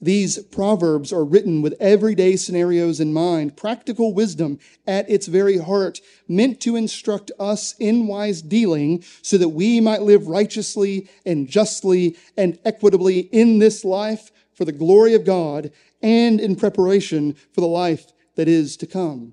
These 0.00 0.38
proverbs 0.44 1.12
are 1.12 1.24
written 1.24 1.62
with 1.62 1.76
everyday 1.80 2.36
scenarios 2.36 3.00
in 3.00 3.12
mind, 3.12 3.56
practical 3.56 4.12
wisdom 4.12 4.58
at 4.86 5.08
its 5.08 5.28
very 5.28 5.58
heart, 5.58 6.00
meant 6.28 6.60
to 6.62 6.76
instruct 6.76 7.30
us 7.38 7.74
in 7.78 8.06
wise 8.06 8.42
dealing 8.42 9.04
so 9.22 9.38
that 9.38 9.50
we 9.50 9.80
might 9.80 10.02
live 10.02 10.26
righteously 10.26 11.08
and 11.24 11.48
justly 11.48 12.16
and 12.36 12.58
equitably 12.64 13.20
in 13.20 13.60
this 13.60 13.84
life 13.84 14.30
for 14.52 14.64
the 14.64 14.72
glory 14.72 15.14
of 15.14 15.24
God 15.24 15.70
and 16.02 16.40
in 16.40 16.56
preparation 16.56 17.34
for 17.52 17.60
the 17.60 17.66
life 17.66 18.12
that 18.36 18.48
is 18.48 18.76
to 18.78 18.86
come. 18.86 19.32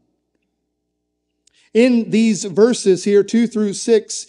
In 1.73 2.11
these 2.11 2.43
verses 2.45 3.03
here, 3.03 3.23
two 3.23 3.47
through 3.47 3.73
six, 3.73 4.27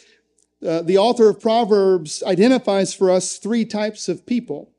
uh, 0.67 0.83
the 0.83 0.99
author 0.99 1.29
of 1.29 1.41
Proverbs 1.41 2.23
identifies 2.25 2.95
for 2.95 3.11
us 3.11 3.37
three 3.37 3.65
types 3.65 4.09
of 4.09 4.27
people. 4.27 4.72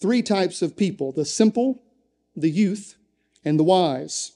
Three 0.00 0.22
types 0.22 0.62
of 0.62 0.76
people 0.76 1.12
the 1.12 1.24
simple, 1.24 1.82
the 2.34 2.50
youth, 2.50 2.96
and 3.44 3.58
the 3.58 3.64
wise. 3.64 4.32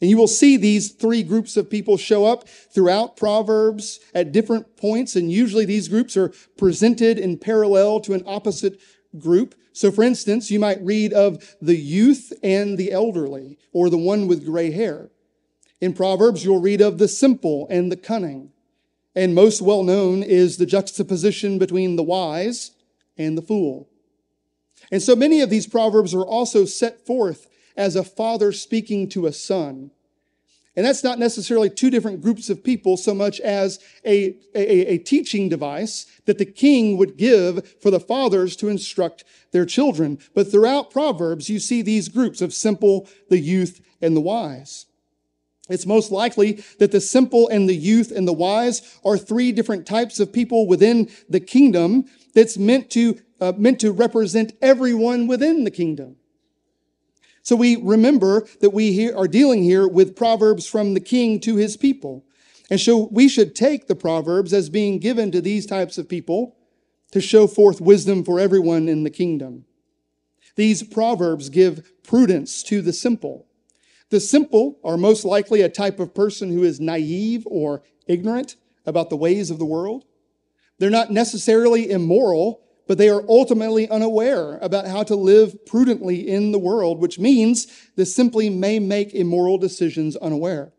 And 0.00 0.10
you 0.10 0.16
will 0.16 0.28
see 0.28 0.56
these 0.56 0.90
three 0.90 1.22
groups 1.22 1.56
of 1.56 1.70
people 1.70 1.96
show 1.96 2.26
up 2.26 2.48
throughout 2.48 3.16
Proverbs 3.16 4.00
at 4.14 4.32
different 4.32 4.76
points, 4.76 5.16
and 5.16 5.32
usually 5.32 5.64
these 5.64 5.88
groups 5.88 6.16
are 6.16 6.32
presented 6.58 7.18
in 7.18 7.38
parallel 7.38 8.00
to 8.00 8.12
an 8.12 8.22
opposite 8.26 8.80
group. 9.18 9.54
So, 9.72 9.90
for 9.90 10.04
instance, 10.04 10.50
you 10.50 10.60
might 10.60 10.84
read 10.84 11.12
of 11.12 11.56
the 11.60 11.76
youth 11.76 12.32
and 12.42 12.76
the 12.76 12.92
elderly, 12.92 13.58
or 13.72 13.88
the 13.88 13.98
one 13.98 14.26
with 14.28 14.44
gray 14.44 14.72
hair. 14.72 15.10
In 15.80 15.92
Proverbs, 15.92 16.44
you'll 16.44 16.60
read 16.60 16.80
of 16.80 16.98
the 16.98 17.08
simple 17.08 17.66
and 17.70 17.90
the 17.90 17.96
cunning. 17.96 18.52
And 19.14 19.34
most 19.34 19.62
well 19.62 19.84
known 19.84 20.22
is 20.22 20.56
the 20.56 20.66
juxtaposition 20.66 21.58
between 21.58 21.96
the 21.96 22.02
wise 22.02 22.72
and 23.16 23.38
the 23.38 23.42
fool. 23.42 23.88
And 24.94 25.02
so 25.02 25.16
many 25.16 25.40
of 25.40 25.50
these 25.50 25.66
Proverbs 25.66 26.14
are 26.14 26.24
also 26.24 26.64
set 26.64 27.04
forth 27.04 27.48
as 27.76 27.96
a 27.96 28.04
father 28.04 28.52
speaking 28.52 29.08
to 29.08 29.26
a 29.26 29.32
son. 29.32 29.90
And 30.76 30.86
that's 30.86 31.02
not 31.02 31.18
necessarily 31.18 31.68
two 31.68 31.90
different 31.90 32.20
groups 32.20 32.48
of 32.48 32.62
people 32.62 32.96
so 32.96 33.12
much 33.12 33.40
as 33.40 33.80
a, 34.06 34.36
a, 34.54 34.92
a, 34.92 34.98
teaching 34.98 35.48
device 35.48 36.06
that 36.26 36.38
the 36.38 36.44
king 36.46 36.96
would 36.96 37.16
give 37.16 37.76
for 37.82 37.90
the 37.90 37.98
fathers 37.98 38.54
to 38.54 38.68
instruct 38.68 39.24
their 39.50 39.66
children. 39.66 40.20
But 40.32 40.52
throughout 40.52 40.92
Proverbs, 40.92 41.50
you 41.50 41.58
see 41.58 41.82
these 41.82 42.08
groups 42.08 42.40
of 42.40 42.54
simple, 42.54 43.08
the 43.28 43.40
youth, 43.40 43.84
and 44.00 44.16
the 44.16 44.20
wise. 44.20 44.86
It's 45.68 45.86
most 45.86 46.12
likely 46.12 46.62
that 46.78 46.92
the 46.92 47.00
simple 47.00 47.48
and 47.48 47.68
the 47.68 47.76
youth 47.76 48.10
and 48.10 48.28
the 48.28 48.34
wise 48.34 48.98
are 49.04 49.16
three 49.16 49.50
different 49.50 49.86
types 49.86 50.20
of 50.20 50.32
people 50.32 50.66
within 50.66 51.10
the 51.28 51.40
kingdom 51.40 52.04
that's 52.34 52.58
meant 52.58 52.90
to, 52.90 53.18
uh, 53.40 53.52
meant 53.56 53.80
to 53.80 53.92
represent 53.92 54.52
everyone 54.60 55.26
within 55.26 55.64
the 55.64 55.70
kingdom. 55.70 56.16
So 57.42 57.56
we 57.56 57.76
remember 57.76 58.46
that 58.60 58.70
we 58.70 59.10
are 59.12 59.28
dealing 59.28 59.62
here 59.62 59.86
with 59.88 60.16
Proverbs 60.16 60.66
from 60.66 60.94
the 60.94 61.00
king 61.00 61.40
to 61.40 61.56
his 61.56 61.76
people. 61.76 62.24
And 62.70 62.80
so 62.80 63.08
we 63.10 63.28
should 63.28 63.54
take 63.54 63.86
the 63.86 63.94
Proverbs 63.94 64.52
as 64.52 64.70
being 64.70 64.98
given 64.98 65.30
to 65.30 65.40
these 65.40 65.66
types 65.66 65.98
of 65.98 66.08
people 66.08 66.56
to 67.12 67.20
show 67.20 67.46
forth 67.46 67.80
wisdom 67.80 68.24
for 68.24 68.40
everyone 68.40 68.88
in 68.88 69.04
the 69.04 69.10
kingdom. 69.10 69.66
These 70.56 70.82
Proverbs 70.82 71.48
give 71.48 71.90
prudence 72.02 72.62
to 72.64 72.80
the 72.80 72.92
simple. 72.92 73.46
The 74.10 74.20
simple 74.20 74.78
are 74.84 74.96
most 74.96 75.24
likely 75.24 75.62
a 75.62 75.68
type 75.68 75.98
of 75.98 76.14
person 76.14 76.50
who 76.50 76.62
is 76.62 76.80
naive 76.80 77.46
or 77.46 77.82
ignorant 78.06 78.56
about 78.86 79.10
the 79.10 79.16
ways 79.16 79.50
of 79.50 79.58
the 79.58 79.64
world. 79.64 80.04
They're 80.78 80.90
not 80.90 81.10
necessarily 81.10 81.90
immoral, 81.90 82.60
but 82.86 82.98
they 82.98 83.08
are 83.08 83.24
ultimately 83.28 83.88
unaware 83.88 84.58
about 84.58 84.86
how 84.86 85.02
to 85.04 85.16
live 85.16 85.64
prudently 85.64 86.28
in 86.28 86.52
the 86.52 86.58
world, 86.58 86.98
which 86.98 87.18
means 87.18 87.66
they 87.96 88.04
simply 88.04 88.50
may 88.50 88.78
make 88.78 89.14
immoral 89.14 89.56
decisions 89.56 90.16
unaware. 90.16 90.72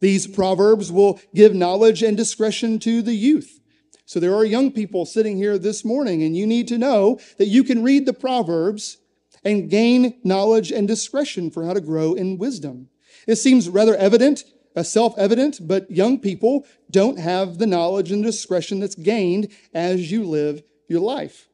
These 0.00 0.28
proverbs 0.28 0.92
will 0.92 1.18
give 1.34 1.54
knowledge 1.54 2.02
and 2.02 2.16
discretion 2.16 2.78
to 2.80 3.02
the 3.02 3.14
youth. 3.14 3.60
So 4.04 4.20
there 4.20 4.34
are 4.34 4.44
young 4.44 4.70
people 4.70 5.04
sitting 5.04 5.36
here 5.36 5.58
this 5.58 5.84
morning, 5.84 6.22
and 6.22 6.36
you 6.36 6.46
need 6.46 6.68
to 6.68 6.78
know 6.78 7.18
that 7.36 7.48
you 7.48 7.64
can 7.64 7.82
read 7.82 8.06
the 8.06 8.12
proverbs 8.12 8.98
and 9.44 9.70
gain 9.70 10.18
knowledge 10.24 10.70
and 10.72 10.86
discretion 10.88 11.50
for 11.50 11.64
how 11.64 11.72
to 11.72 11.80
grow 11.80 12.14
in 12.14 12.38
wisdom. 12.38 12.88
It 13.26 13.36
seems 13.36 13.68
rather 13.68 13.96
evident 13.96 14.44
self 14.84 15.16
evident, 15.18 15.60
but 15.66 15.90
young 15.90 16.18
people 16.18 16.66
don't 16.90 17.18
have 17.18 17.58
the 17.58 17.66
knowledge 17.66 18.12
and 18.12 18.22
discretion 18.22 18.80
that's 18.80 18.94
gained 18.94 19.48
as 19.74 20.10
you 20.10 20.24
live 20.24 20.62
your 20.88 21.00
life. 21.00 21.48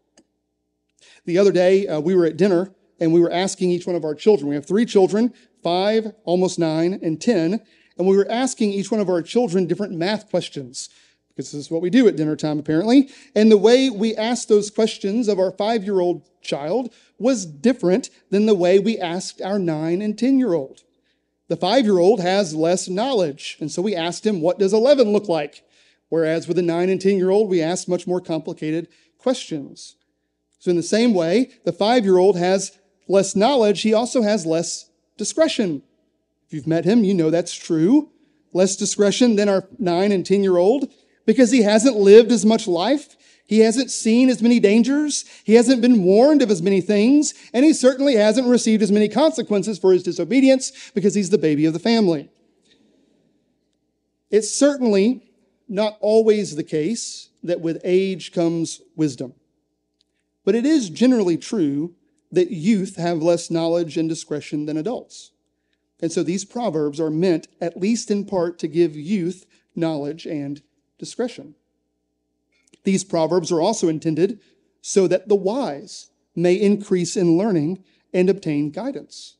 The 1.24 1.38
other 1.38 1.52
day, 1.52 1.86
uh, 1.86 2.00
we 2.00 2.14
were 2.14 2.26
at 2.26 2.36
dinner 2.36 2.74
and 3.00 3.12
we 3.12 3.20
were 3.20 3.32
asking 3.32 3.70
each 3.70 3.86
one 3.86 3.96
of 3.96 4.04
our 4.04 4.14
children. 4.14 4.48
We 4.48 4.54
have 4.54 4.66
three 4.66 4.86
children, 4.86 5.32
five, 5.62 6.12
almost 6.24 6.58
nine, 6.58 6.98
and 7.02 7.20
10. 7.20 7.60
And 7.96 8.06
we 8.06 8.16
were 8.16 8.30
asking 8.30 8.72
each 8.72 8.90
one 8.90 9.00
of 9.00 9.08
our 9.08 9.22
children 9.22 9.66
different 9.66 9.94
math 9.94 10.28
questions 10.30 10.88
because 11.34 11.50
this 11.50 11.60
is 11.60 11.70
what 11.70 11.82
we 11.82 11.90
do 11.90 12.06
at 12.06 12.16
dinner 12.16 12.36
time, 12.36 12.58
apparently. 12.58 13.10
And 13.34 13.50
the 13.50 13.58
way 13.58 13.90
we 13.90 14.14
asked 14.14 14.48
those 14.48 14.70
questions 14.70 15.26
of 15.26 15.38
our 15.38 15.50
five 15.50 15.84
year 15.84 16.00
old 16.00 16.22
child 16.42 16.92
was 17.18 17.44
different 17.44 18.10
than 18.30 18.46
the 18.46 18.54
way 18.54 18.78
we 18.78 18.98
asked 18.98 19.42
our 19.42 19.58
nine 19.58 20.00
and 20.00 20.16
10 20.16 20.38
year 20.38 20.52
old. 20.52 20.82
The 21.48 21.56
five 21.56 21.84
year 21.84 21.98
old 21.98 22.20
has 22.20 22.54
less 22.54 22.88
knowledge. 22.88 23.56
And 23.60 23.70
so 23.70 23.82
we 23.82 23.96
asked 23.96 24.24
him, 24.24 24.40
What 24.40 24.58
does 24.58 24.72
11 24.72 25.12
look 25.12 25.28
like? 25.28 25.64
Whereas 26.08 26.46
with 26.46 26.58
a 26.58 26.62
nine 26.62 26.88
and 26.88 27.00
10 27.00 27.16
year 27.16 27.30
old, 27.30 27.50
we 27.50 27.60
asked 27.60 27.88
much 27.88 28.06
more 28.06 28.20
complicated 28.20 28.88
questions. 29.18 29.96
So, 30.60 30.70
in 30.70 30.76
the 30.76 30.82
same 30.82 31.12
way, 31.12 31.50
the 31.64 31.72
five 31.72 32.04
year 32.04 32.18
old 32.18 32.38
has 32.38 32.78
less 33.08 33.34
knowledge, 33.34 33.82
he 33.82 33.92
also 33.92 34.22
has 34.22 34.46
less 34.46 34.88
discretion. 35.18 35.82
If 36.46 36.54
you've 36.54 36.66
met 36.66 36.84
him, 36.84 37.04
you 37.04 37.14
know 37.14 37.30
that's 37.30 37.54
true. 37.54 38.10
Less 38.52 38.76
discretion 38.76 39.36
than 39.36 39.48
our 39.48 39.68
nine 39.78 40.12
and 40.12 40.24
10 40.24 40.42
year 40.42 40.56
old 40.56 40.92
because 41.26 41.50
he 41.50 41.62
hasn't 41.62 41.96
lived 41.96 42.32
as 42.32 42.44
much 42.44 42.66
life. 42.66 43.16
He 43.46 43.60
hasn't 43.60 43.90
seen 43.90 44.30
as 44.30 44.42
many 44.42 44.58
dangers. 44.58 45.24
He 45.44 45.54
hasn't 45.54 45.82
been 45.82 46.02
warned 46.02 46.42
of 46.42 46.50
as 46.50 46.62
many 46.62 46.80
things. 46.80 47.34
And 47.52 47.64
he 47.64 47.72
certainly 47.72 48.14
hasn't 48.14 48.48
received 48.48 48.82
as 48.82 48.92
many 48.92 49.08
consequences 49.08 49.78
for 49.78 49.92
his 49.92 50.02
disobedience 50.02 50.90
because 50.94 51.14
he's 51.14 51.30
the 51.30 51.38
baby 51.38 51.66
of 51.66 51.72
the 51.72 51.78
family. 51.78 52.30
It's 54.30 54.50
certainly 54.50 55.22
not 55.68 55.98
always 56.00 56.56
the 56.56 56.64
case 56.64 57.28
that 57.42 57.60
with 57.60 57.80
age 57.84 58.32
comes 58.32 58.80
wisdom. 58.96 59.34
But 60.44 60.54
it 60.54 60.66
is 60.66 60.90
generally 60.90 61.36
true 61.36 61.94
that 62.32 62.50
youth 62.50 62.96
have 62.96 63.22
less 63.22 63.50
knowledge 63.50 63.96
and 63.96 64.08
discretion 64.08 64.66
than 64.66 64.76
adults. 64.76 65.30
And 66.00 66.10
so 66.10 66.22
these 66.22 66.44
proverbs 66.44 66.98
are 67.00 67.10
meant, 67.10 67.48
at 67.60 67.76
least 67.76 68.10
in 68.10 68.24
part, 68.24 68.58
to 68.58 68.68
give 68.68 68.96
youth 68.96 69.46
knowledge 69.76 70.26
and 70.26 70.62
discretion. 70.98 71.54
These 72.84 73.04
proverbs 73.04 73.50
are 73.50 73.60
also 73.60 73.88
intended 73.88 74.40
so 74.80 75.08
that 75.08 75.28
the 75.28 75.34
wise 75.34 76.10
may 76.36 76.54
increase 76.54 77.16
in 77.16 77.38
learning 77.38 77.82
and 78.12 78.28
obtain 78.28 78.70
guidance. 78.70 79.36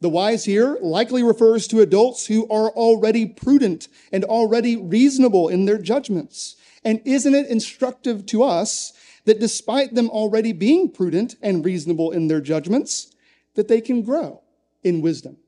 The 0.00 0.08
wise 0.08 0.44
here 0.44 0.78
likely 0.80 1.22
refers 1.22 1.66
to 1.68 1.80
adults 1.80 2.26
who 2.26 2.48
are 2.48 2.70
already 2.70 3.26
prudent 3.26 3.88
and 4.12 4.24
already 4.24 4.76
reasonable 4.76 5.48
in 5.48 5.64
their 5.64 5.78
judgments. 5.78 6.54
And 6.84 7.00
isn't 7.04 7.34
it 7.34 7.48
instructive 7.48 8.24
to 8.26 8.44
us 8.44 8.92
that 9.24 9.40
despite 9.40 9.94
them 9.94 10.08
already 10.10 10.52
being 10.52 10.90
prudent 10.90 11.34
and 11.42 11.64
reasonable 11.64 12.12
in 12.12 12.28
their 12.28 12.40
judgments, 12.40 13.12
that 13.54 13.66
they 13.66 13.80
can 13.80 14.02
grow 14.02 14.42
in 14.84 15.02
wisdom? 15.02 15.38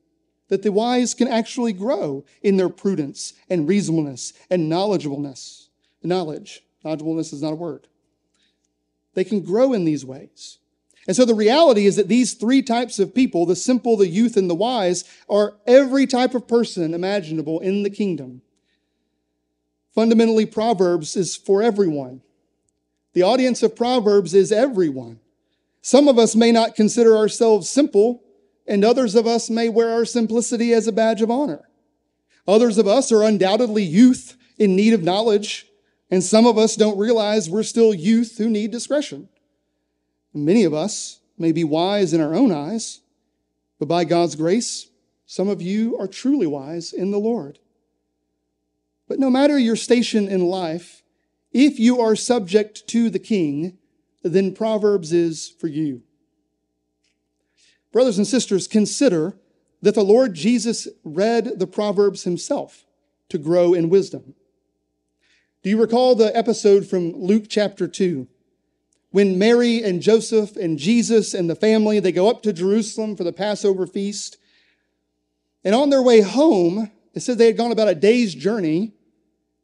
That 0.51 0.63
the 0.63 0.71
wise 0.73 1.13
can 1.13 1.29
actually 1.29 1.71
grow 1.71 2.25
in 2.43 2.57
their 2.57 2.67
prudence 2.67 3.31
and 3.49 3.69
reasonableness 3.69 4.33
and 4.49 4.69
knowledgeableness, 4.69 5.67
knowledge. 6.03 6.61
Knowledgeableness 6.83 7.31
is 7.31 7.41
not 7.41 7.53
a 7.53 7.55
word. 7.55 7.87
They 9.13 9.23
can 9.23 9.39
grow 9.39 9.71
in 9.71 9.85
these 9.85 10.05
ways. 10.05 10.57
And 11.07 11.15
so 11.15 11.23
the 11.23 11.33
reality 11.33 11.85
is 11.85 11.95
that 11.95 12.09
these 12.09 12.33
three 12.33 12.61
types 12.61 12.99
of 12.99 13.15
people, 13.15 13.45
the 13.45 13.55
simple, 13.55 13.95
the 13.95 14.09
youth, 14.09 14.35
and 14.35 14.49
the 14.49 14.53
wise, 14.53 15.05
are 15.29 15.55
every 15.65 16.05
type 16.05 16.35
of 16.35 16.49
person 16.49 16.93
imaginable 16.93 17.61
in 17.61 17.83
the 17.83 17.89
kingdom. 17.89 18.41
Fundamentally, 19.95 20.45
Proverbs 20.45 21.15
is 21.15 21.33
for 21.33 21.63
everyone. 21.63 22.21
The 23.13 23.23
audience 23.23 23.63
of 23.63 23.73
Proverbs 23.73 24.33
is 24.33 24.51
everyone. 24.51 25.21
Some 25.81 26.09
of 26.09 26.19
us 26.19 26.35
may 26.35 26.51
not 26.51 26.75
consider 26.75 27.15
ourselves 27.15 27.69
simple, 27.69 28.20
and 28.67 28.83
others 28.83 29.15
of 29.15 29.27
us 29.27 29.49
may 29.49 29.69
wear 29.69 29.89
our 29.89 30.05
simplicity 30.05 30.73
as 30.73 30.87
a 30.87 30.91
badge 30.91 31.21
of 31.21 31.31
honor. 31.31 31.67
Others 32.47 32.77
of 32.77 32.87
us 32.87 33.11
are 33.11 33.23
undoubtedly 33.23 33.83
youth 33.83 34.35
in 34.57 34.75
need 34.75 34.93
of 34.93 35.03
knowledge, 35.03 35.67
and 36.09 36.23
some 36.23 36.45
of 36.45 36.57
us 36.57 36.75
don't 36.75 36.97
realize 36.97 37.49
we're 37.49 37.63
still 37.63 37.93
youth 37.93 38.37
who 38.37 38.49
need 38.49 38.71
discretion. 38.71 39.29
Many 40.33 40.63
of 40.63 40.73
us 40.73 41.19
may 41.37 41.51
be 41.51 41.63
wise 41.63 42.13
in 42.13 42.21
our 42.21 42.33
own 42.33 42.51
eyes, 42.51 43.01
but 43.79 43.87
by 43.87 44.03
God's 44.03 44.35
grace, 44.35 44.89
some 45.25 45.47
of 45.47 45.61
you 45.61 45.97
are 45.97 46.07
truly 46.07 46.47
wise 46.47 46.93
in 46.93 47.11
the 47.11 47.19
Lord. 47.19 47.59
But 49.07 49.19
no 49.19 49.29
matter 49.29 49.57
your 49.57 49.75
station 49.75 50.27
in 50.27 50.45
life, 50.45 51.03
if 51.51 51.79
you 51.79 51.99
are 51.99 52.15
subject 52.15 52.87
to 52.87 53.09
the 53.09 53.19
king, 53.19 53.77
then 54.23 54.53
Proverbs 54.53 55.11
is 55.11 55.49
for 55.49 55.67
you. 55.67 56.03
Brothers 57.91 58.17
and 58.17 58.27
sisters, 58.27 58.67
consider 58.67 59.35
that 59.81 59.95
the 59.95 60.03
Lord 60.03 60.33
Jesus 60.33 60.87
read 61.03 61.59
the 61.59 61.67
Proverbs 61.67 62.23
himself 62.23 62.85
to 63.29 63.37
grow 63.37 63.73
in 63.73 63.89
wisdom. 63.89 64.35
Do 65.63 65.69
you 65.69 65.79
recall 65.79 66.15
the 66.15 66.35
episode 66.35 66.87
from 66.87 67.13
Luke 67.13 67.45
chapter 67.47 67.87
2? 67.87 68.27
When 69.11 69.37
Mary 69.37 69.83
and 69.83 70.01
Joseph 70.01 70.55
and 70.55 70.79
Jesus 70.79 71.33
and 71.33 71.49
the 71.49 71.55
family, 71.55 71.99
they 71.99 72.11
go 72.11 72.29
up 72.29 72.41
to 72.43 72.53
Jerusalem 72.53 73.15
for 73.15 73.23
the 73.23 73.33
Passover 73.33 73.85
feast. 73.85 74.37
And 75.63 75.75
on 75.75 75.89
their 75.89 76.01
way 76.01 76.21
home, 76.21 76.89
it 77.13 77.19
said 77.19 77.37
they 77.37 77.47
had 77.47 77.57
gone 77.57 77.71
about 77.71 77.89
a 77.89 77.95
day's 77.95 78.33
journey. 78.33 78.93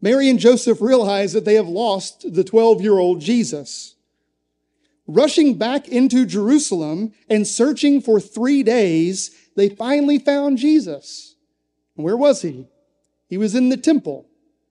Mary 0.02 0.30
and 0.30 0.38
Joseph 0.38 0.82
realize 0.82 1.34
that 1.34 1.46
they 1.46 1.56
have 1.56 1.68
lost 1.68 2.34
the 2.34 2.44
12 2.44 2.82
year 2.82 3.00
old 3.00 3.22
Jesus. 3.22 3.96
Rushing 5.08 5.58
back 5.58 5.88
into 5.88 6.26
Jerusalem 6.26 7.13
and 7.30 7.48
searching 7.48 8.02
for 8.02 8.20
three 8.20 8.62
days, 8.62 9.32
they 9.56 9.70
finally 9.70 10.20
found 10.20 10.58
Jesus. 10.58 11.36
where 11.96 12.17
was 12.17 12.41
he? 12.41 12.67
He 13.28 13.38
was 13.38 13.56
in 13.56 13.70
the 13.70 13.78
temple. 13.78 14.28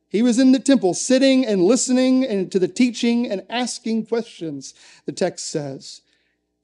He 0.09 0.22
was 0.22 0.38
in 0.38 0.53
the 0.53 0.61
temple 0.61 0.94
sitting 0.94 1.44
and 1.44 1.62
listening 1.62 2.25
and 2.25 2.53
to 2.53 2.59
the 2.59 2.68
teaching 2.68 3.31
and 3.31 3.44
asking 3.51 4.07
questions, 4.07 4.75
the 5.05 5.12
text 5.12 5.51
says. 5.51 6.03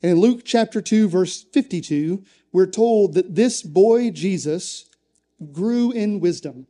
And 0.03 0.13
in 0.13 0.21
Luke 0.21 0.43
chapter 0.45 0.81
2, 0.81 1.09
verse 1.09 1.43
52, 1.43 2.25
we're 2.53 2.67
told 2.67 3.15
that 3.15 3.35
this 3.35 3.63
boy, 3.63 4.11
Jesus, 4.11 4.87
grew 5.53 5.91
in 5.91 6.21
wisdom 6.21 6.67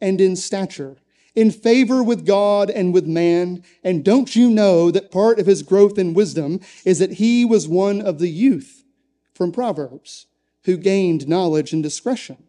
and 0.00 0.20
in 0.20 0.36
stature, 0.36 0.96
in 1.34 1.50
favor 1.50 2.02
with 2.02 2.26
God 2.26 2.70
and 2.70 2.92
with 2.92 3.06
man. 3.06 3.62
And 3.82 4.04
don't 4.04 4.34
you 4.36 4.50
know 4.50 4.90
that 4.90 5.10
part 5.10 5.38
of 5.38 5.46
his 5.46 5.62
growth 5.62 5.98
in 5.98 6.14
wisdom 6.14 6.60
is 6.84 6.98
that 6.98 7.14
he 7.14 7.44
was 7.44 7.68
one 7.68 8.00
of 8.00 8.18
the 8.18 8.28
youth 8.28 8.84
from 9.34 9.52
Proverbs 9.52 10.26
who 10.64 10.76
gained 10.76 11.28
knowledge 11.28 11.72
and 11.72 11.82
discretion? 11.82 12.44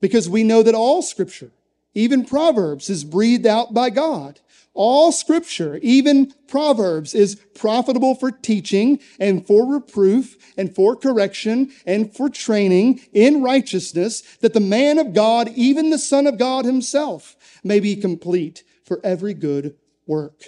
Because 0.00 0.28
we 0.28 0.42
know 0.42 0.62
that 0.62 0.74
all 0.74 1.02
scripture 1.02 1.52
even 1.96 2.26
Proverbs 2.26 2.90
is 2.90 3.04
breathed 3.04 3.46
out 3.46 3.72
by 3.72 3.88
God. 3.88 4.40
All 4.76 5.10
scripture, 5.10 5.78
even 5.82 6.34
Proverbs, 6.48 7.14
is 7.14 7.36
profitable 7.54 8.14
for 8.14 8.30
teaching 8.30 9.00
and 9.18 9.46
for 9.46 9.66
reproof 9.66 10.36
and 10.58 10.74
for 10.74 10.94
correction 10.94 11.72
and 11.86 12.14
for 12.14 12.28
training 12.28 13.00
in 13.14 13.42
righteousness 13.42 14.20
that 14.42 14.52
the 14.52 14.60
man 14.60 14.98
of 14.98 15.14
God, 15.14 15.48
even 15.56 15.88
the 15.88 15.98
son 15.98 16.26
of 16.26 16.38
God 16.38 16.66
himself, 16.66 17.36
may 17.64 17.80
be 17.80 17.96
complete 17.96 18.64
for 18.84 19.00
every 19.02 19.32
good 19.32 19.76
work. 20.06 20.42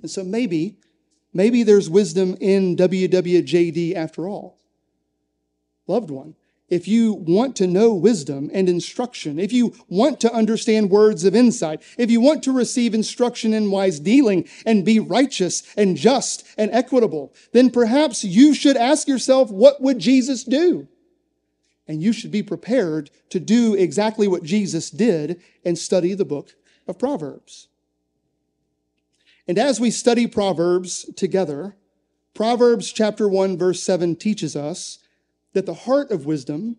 And 0.00 0.10
so 0.10 0.22
maybe, 0.22 0.78
maybe 1.32 1.64
there's 1.64 1.90
wisdom 1.90 2.36
in 2.40 2.76
WWJD 2.76 3.96
after 3.96 4.28
all. 4.28 4.60
Loved 5.88 6.10
one 6.10 6.36
if 6.74 6.88
you 6.88 7.12
want 7.12 7.54
to 7.54 7.68
know 7.68 7.94
wisdom 7.94 8.50
and 8.52 8.68
instruction, 8.68 9.38
if 9.38 9.52
you 9.52 9.72
want 9.86 10.18
to 10.20 10.34
understand 10.34 10.90
words 10.90 11.24
of 11.24 11.32
insight, 11.32 11.80
if 11.96 12.10
you 12.10 12.20
want 12.20 12.42
to 12.42 12.52
receive 12.52 12.94
instruction 12.94 13.54
in 13.54 13.70
wise 13.70 14.00
dealing 14.00 14.48
and 14.66 14.84
be 14.84 14.98
righteous 14.98 15.62
and 15.76 15.96
just 15.96 16.44
and 16.58 16.72
equitable, 16.72 17.32
then 17.52 17.70
perhaps 17.70 18.24
you 18.24 18.54
should 18.54 18.76
ask 18.76 19.06
yourself, 19.06 19.52
what 19.52 19.80
would 19.82 20.00
Jesus 20.00 20.42
do? 20.42 20.88
And 21.86 22.02
you 22.02 22.12
should 22.12 22.32
be 22.32 22.42
prepared 22.42 23.08
to 23.30 23.38
do 23.38 23.74
exactly 23.74 24.26
what 24.26 24.42
Jesus 24.42 24.90
did 24.90 25.40
and 25.64 25.78
study 25.78 26.12
the 26.12 26.24
book 26.24 26.56
of 26.88 26.98
Proverbs. 26.98 27.68
And 29.46 29.60
as 29.60 29.78
we 29.78 29.92
study 29.92 30.26
Proverbs 30.26 31.08
together, 31.14 31.76
Proverbs 32.34 32.90
chapter 32.90 33.28
1 33.28 33.56
verse 33.56 33.80
7 33.80 34.16
teaches 34.16 34.56
us 34.56 34.98
that 35.54 35.66
the 35.66 35.74
heart 35.74 36.10
of 36.10 36.26
wisdom 36.26 36.76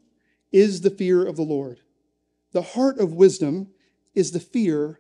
is 0.52 0.82
the 0.82 0.90
fear 0.90 1.26
of 1.26 1.36
the 1.36 1.42
Lord. 1.42 1.80
The 2.52 2.62
heart 2.62 3.00
of 3.00 3.14
wisdom 3.14 3.70
is 4.14 4.32
the 4.32 4.40
fear 4.40 5.00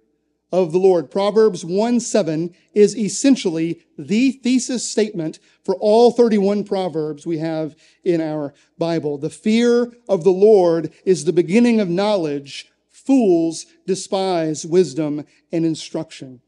of 0.51 0.71
the 0.71 0.77
Lord. 0.77 1.11
Proverbs 1.11 1.65
1 1.65 1.99
7 1.99 2.53
is 2.73 2.97
essentially 2.97 3.81
the 3.97 4.31
thesis 4.31 4.89
statement 4.89 5.39
for 5.63 5.75
all 5.75 6.11
31 6.11 6.63
Proverbs 6.63 7.25
we 7.25 7.37
have 7.39 7.75
in 8.03 8.21
our 8.21 8.53
Bible. 8.77 9.17
The 9.17 9.29
fear 9.29 9.91
of 10.07 10.23
the 10.23 10.31
Lord 10.31 10.93
is 11.05 11.25
the 11.25 11.33
beginning 11.33 11.79
of 11.79 11.89
knowledge. 11.89 12.71
Fools 12.89 13.65
despise 13.85 14.65
wisdom 14.65 15.25
and 15.51 15.65
instruction. 15.65 16.41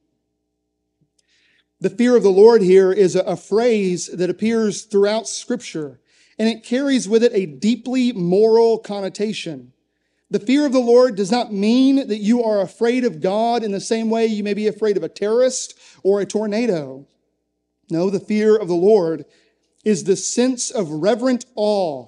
The 1.79 1.89
fear 1.89 2.15
of 2.15 2.23
the 2.23 2.29
Lord 2.29 2.63
here 2.63 2.91
is 2.91 3.15
a, 3.15 3.37
phrase 3.37 4.07
that 4.07 4.31
appears 4.31 4.83
throughout 4.83 5.27
Scripture, 5.27 5.99
and 6.37 6.47
it 6.47 6.63
carries 6.63 7.07
with 7.09 7.23
it 7.23 7.31
a 7.33 7.45
deeply 7.45 8.13
moral 8.13 8.77
connotation. 8.77 9.73
The 10.29 10.39
fear 10.39 10.65
of 10.65 10.73
the 10.73 10.79
Lord 10.79 11.15
does 11.15 11.31
not 11.31 11.53
mean 11.53 12.07
that 12.07 12.17
you 12.17 12.43
are 12.43 12.61
afraid 12.61 13.05
of 13.05 13.21
God 13.21 13.63
in 13.63 13.71
the 13.71 13.79
same 13.79 14.09
way 14.09 14.25
you 14.25 14.43
may 14.43 14.53
be 14.53 14.67
afraid 14.67 14.97
of 14.97 15.03
a 15.03 15.09
terrorist 15.09 15.75
or 16.03 16.19
a 16.19 16.25
tornado. 16.25 17.07
No, 17.89 18.09
the 18.09 18.19
fear 18.19 18.55
of 18.55 18.67
the 18.67 18.75
Lord 18.75 19.25
is 19.85 20.03
the 20.03 20.17
sense 20.17 20.69
of 20.69 20.89
reverent 20.89 21.45
awe, 21.55 22.07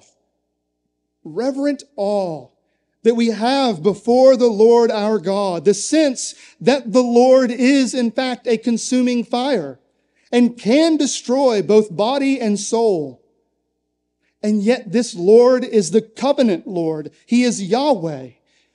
reverent 1.24 1.82
awe 1.96 2.48
that 3.02 3.14
we 3.14 3.28
have 3.28 3.82
before 3.82 4.36
the 4.36 4.50
Lord 4.50 4.90
our 4.90 5.18
God, 5.18 5.64
the 5.64 5.72
sense 5.72 6.34
that 6.60 6.92
the 6.92 7.02
Lord 7.02 7.50
is 7.50 7.94
in 7.94 8.10
fact 8.10 8.46
a 8.46 8.58
consuming 8.58 9.24
fire 9.24 9.80
and 10.30 10.58
can 10.58 10.98
destroy 10.98 11.62
both 11.62 11.96
body 11.96 12.38
and 12.38 12.60
soul. 12.60 13.19
And 14.42 14.62
yet 14.62 14.92
this 14.92 15.14
Lord 15.14 15.64
is 15.64 15.90
the 15.90 16.02
covenant 16.02 16.66
Lord. 16.66 17.10
He 17.26 17.44
is 17.44 17.62
Yahweh, 17.62 18.30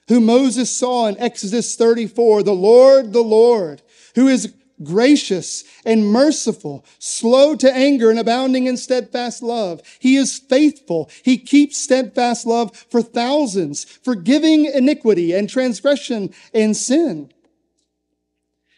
who 0.08 0.20
Moses 0.20 0.70
saw 0.70 1.08
in 1.08 1.18
Exodus 1.20 1.76
34, 1.76 2.44
the 2.44 2.54
Lord, 2.54 3.14
the 3.14 3.24
Lord, 3.24 3.82
who 4.14 4.28
is 4.28 4.54
gracious 4.84 5.64
and 5.86 6.06
merciful, 6.06 6.86
slow 7.00 7.56
to 7.56 7.74
anger 7.74 8.10
and 8.10 8.20
abounding 8.20 8.68
in 8.68 8.78
steadfast 8.78 9.42
love. 9.42 9.82
He 10.00 10.18
is 10.18 10.38
faithful. 10.38 11.10
He 11.24 11.38
keeps 11.38 11.78
steadfast 11.78 12.46
love 12.46 12.76
for 12.76 13.02
thousands, 13.02 13.86
forgiving 13.86 14.66
iniquity 14.66 15.34
and 15.34 15.50
transgression 15.50 16.34
and 16.54 16.76
sin. 16.76 17.32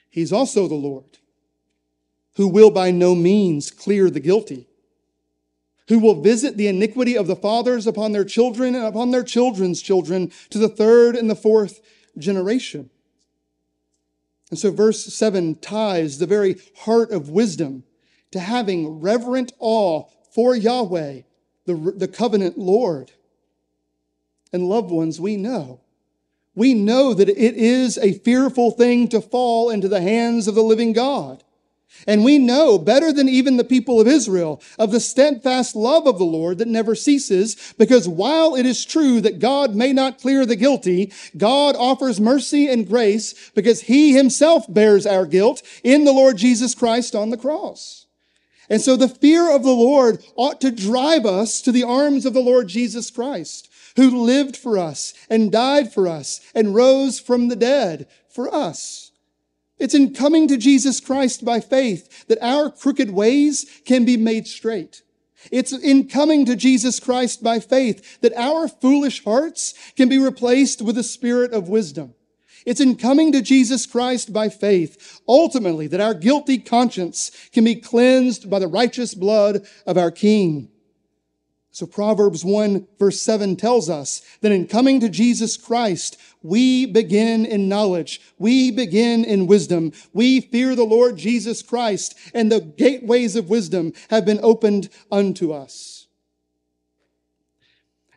He's 0.10 0.32
also 0.32 0.68
the 0.68 0.76
Lord 0.76 1.18
who 2.38 2.48
will 2.48 2.72
by 2.72 2.92
no 2.92 3.16
means 3.16 3.72
clear 3.72 4.10
the 4.10 4.20
guilty 4.20 4.67
who 5.88 6.00
will 6.00 6.22
visit 6.22 6.58
the 6.58 6.68
iniquity 6.68 7.18
of 7.18 7.28
the 7.28 7.36
fathers 7.36 7.88
upon 7.88 8.12
their 8.12 8.26
children 8.26 8.76
and 8.76 8.86
upon 8.86 9.12
their 9.12 9.24
children's 9.24 9.82
children 9.82 10.32
to 10.50 10.58
the 10.58 10.70
third 10.70 11.16
and 11.16 11.30
the 11.30 11.36
fourth 11.36 11.82
generation. 12.18 12.90
And 14.50 14.60
so 14.60 14.72
verse 14.72 15.14
7 15.14 15.56
ties 15.56 16.20
the 16.20 16.26
very 16.26 16.58
heart 16.80 17.12
of 17.12 17.30
wisdom 17.30 17.84
to 18.32 18.40
having 18.40 19.00
reverent 19.00 19.54
awe 19.60 20.06
for 20.32 20.56
Yahweh, 20.56 21.22
the, 21.66 21.94
the 21.96 22.08
covenant 22.08 22.58
Lord. 22.58 23.12
And 24.54 24.70
loved 24.70 24.92
ones, 24.92 25.20
we 25.20 25.36
know. 25.36 25.82
We 26.56 26.74
know 26.74 27.14
that 27.14 27.30
it 27.30 27.56
is 27.56 27.98
a 27.98 28.14
fearful 28.20 28.72
thing 28.72 29.10
to 29.10 29.22
fall 29.22 29.70
into 29.70 29.88
the 29.88 30.02
hands 30.02 30.48
of 30.48 30.56
the 30.56 30.64
living 30.64 30.94
God. 30.94 31.44
And 32.06 32.24
we 32.24 32.38
know 32.38 32.78
better 32.78 33.12
than 33.12 33.28
even 33.28 33.58
the 33.58 33.64
people 33.64 34.00
of 34.00 34.08
Israel 34.08 34.62
of 34.78 34.92
the 34.92 35.00
steadfast 35.00 35.76
love 35.76 36.06
of 36.06 36.18
the 36.18 36.26
Lord 36.26 36.58
that 36.60 36.68
never 36.68 36.96
ceases, 36.96 37.74
because 37.78 38.08
while 38.08 38.56
it 38.56 38.66
is 38.66 38.86
true 38.86 39.20
that 39.22 39.40
God 39.40 39.76
may 39.76 39.94
not 39.94 40.20
clear 40.20 40.46
the 40.46 40.56
guilty, 40.56 41.12
God 41.36 41.76
offers 41.76 42.20
mercy 42.20 42.68
and 42.68 42.88
grace 42.88 43.52
because 43.56 43.82
he 43.82 44.14
himself 44.14 44.66
bears 44.72 45.06
our 45.06 45.26
guilt 45.26 45.64
in 45.84 46.04
the 46.04 46.14
Lord 46.14 46.38
Jesus 46.38 46.76
Christ 46.76 47.16
on 47.16 47.30
the 47.30 47.38
cross. 47.38 48.06
And 48.70 48.82
so 48.82 48.98
the 48.98 49.08
fear 49.08 49.50
of 49.50 49.64
the 49.64 49.72
Lord 49.72 50.24
ought 50.36 50.60
to 50.62 50.72
drive 50.72 51.26
us 51.26 51.62
to 51.62 51.72
the 51.72 51.84
arms 51.84 52.26
of 52.26 52.34
the 52.34 52.42
Lord 52.42 52.68
Jesus 52.68 53.10
Christ, 53.10 53.70
who 53.96 54.24
lived 54.24 54.58
for 54.58 54.78
us 54.78 55.14
and 55.30 55.52
died 55.52 55.94
for 55.94 56.08
us 56.08 56.42
and 56.54 56.76
rose 56.76 57.20
from 57.20 57.48
the 57.48 57.56
dead 57.56 58.08
for 58.30 58.54
us. 58.54 59.07
It's 59.80 59.94
in 59.94 60.14
coming 60.14 60.48
to 60.48 60.58
Jesus 60.58 61.00
Christ 61.00 61.46
by 61.46 61.60
faith 61.60 62.26
that 62.28 62.42
our 62.42 62.70
crooked 62.70 63.12
ways 63.12 63.66
can 63.86 64.06
be 64.06 64.18
made 64.18 64.48
straight. 64.48 65.04
It's 65.52 65.72
in 65.72 66.08
coming 66.08 66.46
to 66.46 66.56
Jesus 66.56 67.00
Christ 67.00 67.44
by 67.44 67.60
faith 67.60 68.20
that 68.22 68.34
our 68.34 68.68
foolish 68.68 69.24
hearts 69.24 69.74
can 69.96 70.10
be 70.10 70.18
replaced 70.18 70.82
with 70.82 70.98
a 70.98 71.04
spirit 71.04 71.54
of 71.54 71.70
wisdom. 71.70 72.16
It's 72.66 72.82
in 72.82 72.96
coming 72.96 73.32
to 73.32 73.42
Jesus 73.42 73.86
Christ 73.86 74.34
by 74.34 74.50
faith, 74.50 75.22
ultimately, 75.28 75.88
that 75.88 76.02
our 76.02 76.14
guilty 76.14 76.58
conscience 76.58 77.32
can 77.54 77.64
be 77.64 77.76
cleansed 77.76 78.50
by 78.50 78.60
the 78.60 78.68
righteous 78.68 79.14
blood 79.14 79.66
of 79.86 79.98
our 79.98 80.12
King. 80.12 80.70
So 81.78 81.86
Proverbs 81.86 82.44
1 82.44 82.88
verse 82.98 83.22
7 83.22 83.56
tells 83.56 83.88
us 83.88 84.24
that 84.42 84.52
in 84.52 84.66
coming 84.66 85.00
to 85.00 85.10
Jesus 85.10 85.58
Christ, 85.58 86.20
we 86.42 86.88
begin 86.88 87.46
in 87.46 87.70
knowledge. 87.70 88.20
We 88.40 88.72
begin 88.72 89.24
in 89.24 89.46
wisdom. 89.46 89.92
We 90.12 90.42
fear 90.42 90.76
the 90.76 90.86
Lord 90.86 91.18
Jesus 91.18 91.62
Christ 91.62 92.18
and 92.34 92.52
the 92.52 92.62
gateways 92.62 93.36
of 93.36 93.52
wisdom 93.52 93.94
have 94.10 94.26
been 94.26 94.40
opened 94.42 94.90
unto 95.12 95.52
us. 95.52 96.08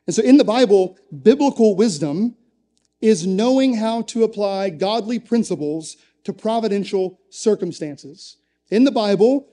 And 0.07 0.17
so 0.17 0.23
in 0.23 0.39
the 0.39 0.43
Bible, 0.43 0.97
biblical 1.23 1.77
wisdom 1.77 2.37
is 3.03 3.27
knowing 3.27 3.75
how 3.75 4.01
to 4.05 4.25
apply 4.25 4.71
godly 4.71 5.19
principles 5.19 5.99
to 6.25 6.33
providential 6.33 7.21
circumstances. 7.29 8.39
In 8.71 8.85
the 8.85 8.91
Bible, 8.91 9.49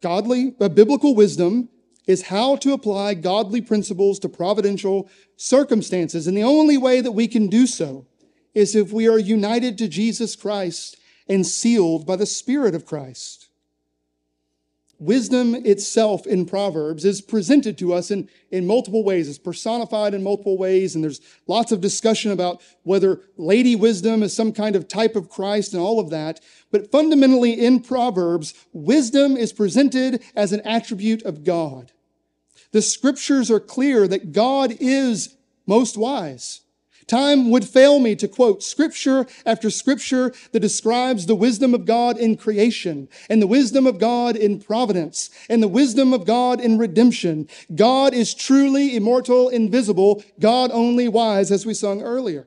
godly, 0.00 0.54
uh, 0.60 0.68
biblical 0.68 1.16
wisdom 1.16 1.68
is 2.10 2.22
how 2.22 2.56
to 2.56 2.72
apply 2.72 3.14
godly 3.14 3.60
principles 3.60 4.18
to 4.18 4.28
providential 4.28 5.08
circumstances. 5.36 6.26
And 6.26 6.36
the 6.36 6.42
only 6.42 6.76
way 6.76 7.00
that 7.00 7.12
we 7.12 7.28
can 7.28 7.46
do 7.46 7.68
so 7.68 8.04
is 8.52 8.74
if 8.74 8.92
we 8.92 9.08
are 9.08 9.18
united 9.18 9.78
to 9.78 9.88
Jesus 9.88 10.34
Christ 10.34 10.96
and 11.28 11.46
sealed 11.46 12.06
by 12.06 12.16
the 12.16 12.26
Spirit 12.26 12.74
of 12.74 12.84
Christ. 12.84 13.46
Wisdom 14.98 15.54
itself 15.54 16.26
in 16.26 16.44
Proverbs 16.44 17.06
is 17.06 17.22
presented 17.22 17.78
to 17.78 17.94
us 17.94 18.10
in, 18.10 18.28
in 18.50 18.66
multiple 18.66 19.02
ways. 19.02 19.28
It's 19.28 19.38
personified 19.38 20.12
in 20.12 20.22
multiple 20.22 20.58
ways, 20.58 20.94
and 20.94 21.02
there's 21.02 21.22
lots 21.46 21.72
of 21.72 21.80
discussion 21.80 22.32
about 22.32 22.60
whether 22.82 23.22
Lady 23.38 23.74
Wisdom 23.74 24.22
is 24.22 24.36
some 24.36 24.52
kind 24.52 24.76
of 24.76 24.88
type 24.88 25.16
of 25.16 25.30
Christ 25.30 25.72
and 25.72 25.82
all 25.82 26.00
of 26.00 26.10
that. 26.10 26.40
But 26.70 26.90
fundamentally 26.90 27.52
in 27.52 27.80
Proverbs, 27.80 28.52
wisdom 28.74 29.38
is 29.38 29.54
presented 29.54 30.22
as 30.36 30.52
an 30.52 30.60
attribute 30.66 31.22
of 31.22 31.44
God. 31.44 31.92
The 32.72 32.82
scriptures 32.82 33.50
are 33.50 33.60
clear 33.60 34.06
that 34.08 34.32
God 34.32 34.76
is 34.80 35.36
most 35.66 35.96
wise. 35.96 36.60
Time 37.10 37.50
would 37.50 37.64
fail 37.64 37.98
me 37.98 38.14
to 38.14 38.28
quote 38.28 38.62
scripture 38.62 39.26
after 39.44 39.68
scripture 39.68 40.32
that 40.52 40.60
describes 40.60 41.26
the 41.26 41.34
wisdom 41.34 41.74
of 41.74 41.84
God 41.84 42.16
in 42.16 42.36
creation 42.36 43.08
and 43.28 43.42
the 43.42 43.48
wisdom 43.48 43.84
of 43.84 43.98
God 43.98 44.36
in 44.36 44.60
providence 44.60 45.28
and 45.48 45.60
the 45.60 45.66
wisdom 45.66 46.12
of 46.12 46.24
God 46.24 46.60
in 46.60 46.78
redemption. 46.78 47.48
God 47.74 48.14
is 48.14 48.32
truly 48.32 48.94
immortal, 48.94 49.48
invisible, 49.48 50.22
God 50.38 50.70
only 50.72 51.08
wise, 51.08 51.50
as 51.50 51.66
we 51.66 51.74
sung 51.74 52.00
earlier. 52.00 52.46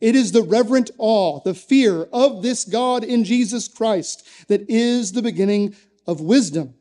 It 0.00 0.14
is 0.14 0.30
the 0.30 0.42
reverent 0.42 0.92
awe, 0.96 1.40
the 1.40 1.54
fear 1.54 2.04
of 2.12 2.42
this 2.42 2.64
God 2.64 3.02
in 3.02 3.24
Jesus 3.24 3.66
Christ 3.66 4.24
that 4.46 4.70
is 4.70 5.10
the 5.10 5.22
beginning 5.22 5.74
of 6.06 6.20
wisdom. 6.20 6.74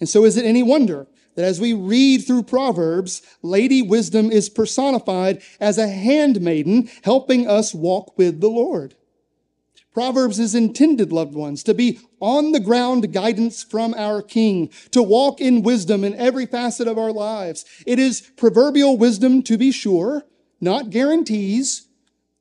And 0.00 0.08
so 0.08 0.24
is 0.24 0.36
it 0.36 0.44
any 0.44 0.62
wonder 0.62 1.06
that 1.36 1.44
as 1.44 1.60
we 1.60 1.72
read 1.72 2.26
through 2.26 2.42
Proverbs, 2.42 3.22
Lady 3.42 3.82
Wisdom 3.82 4.32
is 4.32 4.48
personified 4.48 5.42
as 5.60 5.78
a 5.78 5.88
handmaiden 5.88 6.90
helping 7.04 7.46
us 7.46 7.74
walk 7.74 8.18
with 8.18 8.40
the 8.40 8.48
Lord. 8.48 8.96
Proverbs 9.92 10.38
is 10.38 10.54
intended, 10.54 11.12
loved 11.12 11.34
ones, 11.34 11.62
to 11.64 11.74
be 11.74 11.98
on 12.20 12.52
the 12.52 12.60
ground 12.60 13.12
guidance 13.12 13.62
from 13.62 13.92
our 13.94 14.22
King, 14.22 14.70
to 14.92 15.02
walk 15.02 15.40
in 15.40 15.62
wisdom 15.62 16.04
in 16.04 16.14
every 16.14 16.46
facet 16.46 16.86
of 16.86 16.96
our 16.96 17.12
lives. 17.12 17.64
It 17.86 17.98
is 17.98 18.20
proverbial 18.36 18.96
wisdom 18.96 19.42
to 19.44 19.58
be 19.58 19.72
sure, 19.72 20.24
not 20.60 20.90
guarantees. 20.90 21.88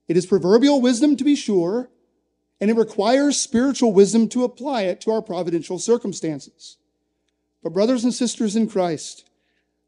It 0.08 0.16
is 0.16 0.28
proverbial 0.28 0.80
wisdom 0.80 1.16
to 1.18 1.24
be 1.24 1.36
sure, 1.36 1.90
and 2.62 2.70
it 2.70 2.78
requires 2.78 3.40
spiritual 3.40 3.94
wisdom 3.94 4.30
to 4.30 4.44
apply 4.44 4.84
it 4.84 5.02
to 5.02 5.12
our 5.12 5.22
providential 5.22 5.80
circumstances. 5.80 6.78
But, 7.64 7.74
brothers 7.74 8.04
and 8.04 8.14
sisters 8.14 8.56
in 8.56 8.70
Christ, 8.70 9.30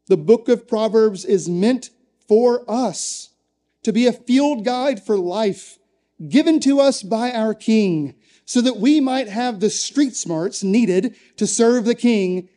the 0.06 0.16
book 0.16 0.48
of 0.48 0.68
Proverbs 0.68 1.24
is 1.24 1.48
meant 1.48 1.90
for 2.28 2.68
us 2.70 3.30
to 3.82 3.92
be 3.92 4.06
a 4.06 4.12
field 4.12 4.64
guide 4.64 5.02
for 5.04 5.16
life 5.16 5.78
given 6.28 6.60
to 6.60 6.80
us 6.80 7.02
by 7.02 7.32
our 7.32 7.54
King 7.54 8.14
so 8.44 8.60
that 8.60 8.76
we 8.76 9.00
might 9.00 9.28
have 9.28 9.60
the 9.60 9.70
street 9.70 10.14
smarts 10.14 10.62
needed 10.62 11.16
to 11.36 11.46
serve 11.46 11.84
the 11.84 11.94
King 11.94 12.48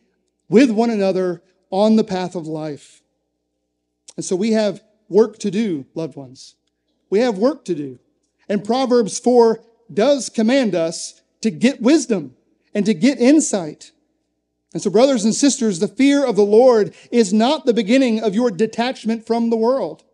with 0.48 0.70
one 0.70 0.90
another 0.90 1.42
on 1.70 1.96
the 1.96 2.04
path 2.04 2.34
of 2.34 2.46
life. 2.46 3.02
And 4.16 4.24
so 4.24 4.36
we 4.36 4.52
have 4.52 4.82
work 5.08 5.38
to 5.38 5.50
do, 5.50 5.86
loved 5.94 6.16
ones. 6.16 6.54
We 7.10 7.20
have 7.20 7.38
work 7.38 7.64
to 7.66 7.74
do. 7.74 7.98
And 8.48 8.64
Proverbs 8.64 9.18
4 9.18 9.62
does 9.92 10.28
command 10.28 10.74
us 10.74 11.20
to 11.40 11.50
get 11.50 11.80
wisdom 11.80 12.36
and 12.74 12.86
to 12.86 12.94
get 12.94 13.18
insight. 13.18 13.92
And 14.76 14.82
so, 14.82 14.90
brothers 14.90 15.24
and 15.24 15.34
sisters, 15.34 15.78
the 15.78 15.88
fear 15.88 16.22
of 16.22 16.36
the 16.36 16.44
Lord 16.44 16.94
is 17.10 17.32
not 17.32 17.64
the 17.64 17.72
beginning 17.72 18.22
of 18.22 18.34
your 18.34 18.50
detachment 18.50 19.26
from 19.26 19.48
the 19.48 19.56
world. 19.56 20.04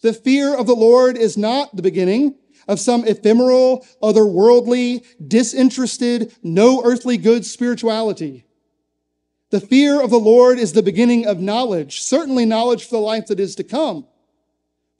The 0.00 0.12
fear 0.12 0.56
of 0.56 0.68
the 0.68 0.76
Lord 0.76 1.16
is 1.16 1.36
not 1.36 1.74
the 1.74 1.82
beginning 1.82 2.36
of 2.68 2.78
some 2.78 3.04
ephemeral, 3.04 3.84
otherworldly, 4.00 5.04
disinterested, 5.26 6.36
no 6.40 6.84
earthly 6.84 7.16
good 7.16 7.44
spirituality. 7.44 8.46
The 9.50 9.58
fear 9.58 10.00
of 10.00 10.10
the 10.10 10.20
Lord 10.20 10.60
is 10.60 10.72
the 10.72 10.80
beginning 10.80 11.26
of 11.26 11.40
knowledge, 11.40 12.00
certainly 12.00 12.44
knowledge 12.44 12.84
for 12.84 12.94
the 12.94 12.98
life 12.98 13.26
that 13.26 13.40
is 13.40 13.56
to 13.56 13.64
come. 13.64 14.06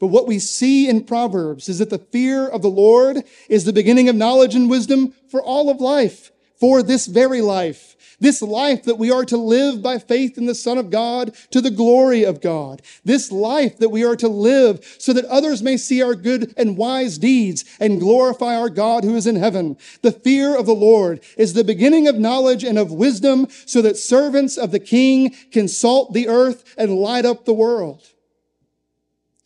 But 0.00 0.08
what 0.08 0.26
we 0.26 0.40
see 0.40 0.88
in 0.88 1.04
Proverbs 1.04 1.68
is 1.68 1.78
that 1.78 1.90
the 1.90 1.98
fear 1.98 2.48
of 2.48 2.62
the 2.62 2.68
Lord 2.68 3.22
is 3.48 3.66
the 3.66 3.72
beginning 3.72 4.08
of 4.08 4.16
knowledge 4.16 4.56
and 4.56 4.68
wisdom 4.68 5.14
for 5.28 5.40
all 5.40 5.70
of 5.70 5.80
life, 5.80 6.32
for 6.64 6.82
this 6.82 7.04
very 7.04 7.42
life. 7.42 7.94
This 8.20 8.40
life 8.40 8.84
that 8.84 8.96
we 8.96 9.10
are 9.10 9.26
to 9.26 9.36
live 9.36 9.82
by 9.82 9.98
faith 9.98 10.38
in 10.38 10.46
the 10.46 10.54
Son 10.54 10.78
of 10.78 10.88
God 10.88 11.36
to 11.50 11.60
the 11.60 11.70
glory 11.70 12.24
of 12.24 12.40
God. 12.40 12.80
This 13.04 13.30
life 13.30 13.76
that 13.80 13.90
we 13.90 14.02
are 14.02 14.16
to 14.16 14.28
live 14.28 14.82
so 14.98 15.12
that 15.12 15.26
others 15.26 15.62
may 15.62 15.76
see 15.76 16.02
our 16.02 16.14
good 16.14 16.54
and 16.56 16.78
wise 16.78 17.18
deeds 17.18 17.66
and 17.78 18.00
glorify 18.00 18.56
our 18.56 18.70
God 18.70 19.04
who 19.04 19.14
is 19.14 19.26
in 19.26 19.36
heaven. 19.36 19.76
The 20.00 20.10
fear 20.10 20.56
of 20.56 20.64
the 20.64 20.74
Lord 20.74 21.22
is 21.36 21.52
the 21.52 21.64
beginning 21.64 22.08
of 22.08 22.16
knowledge 22.16 22.64
and 22.64 22.78
of 22.78 22.90
wisdom 22.90 23.46
so 23.66 23.82
that 23.82 23.98
servants 23.98 24.56
of 24.56 24.70
the 24.70 24.80
King 24.80 25.36
can 25.52 25.68
salt 25.68 26.14
the 26.14 26.28
earth 26.28 26.74
and 26.78 26.94
light 26.96 27.26
up 27.26 27.44
the 27.44 27.52
world. 27.52 28.08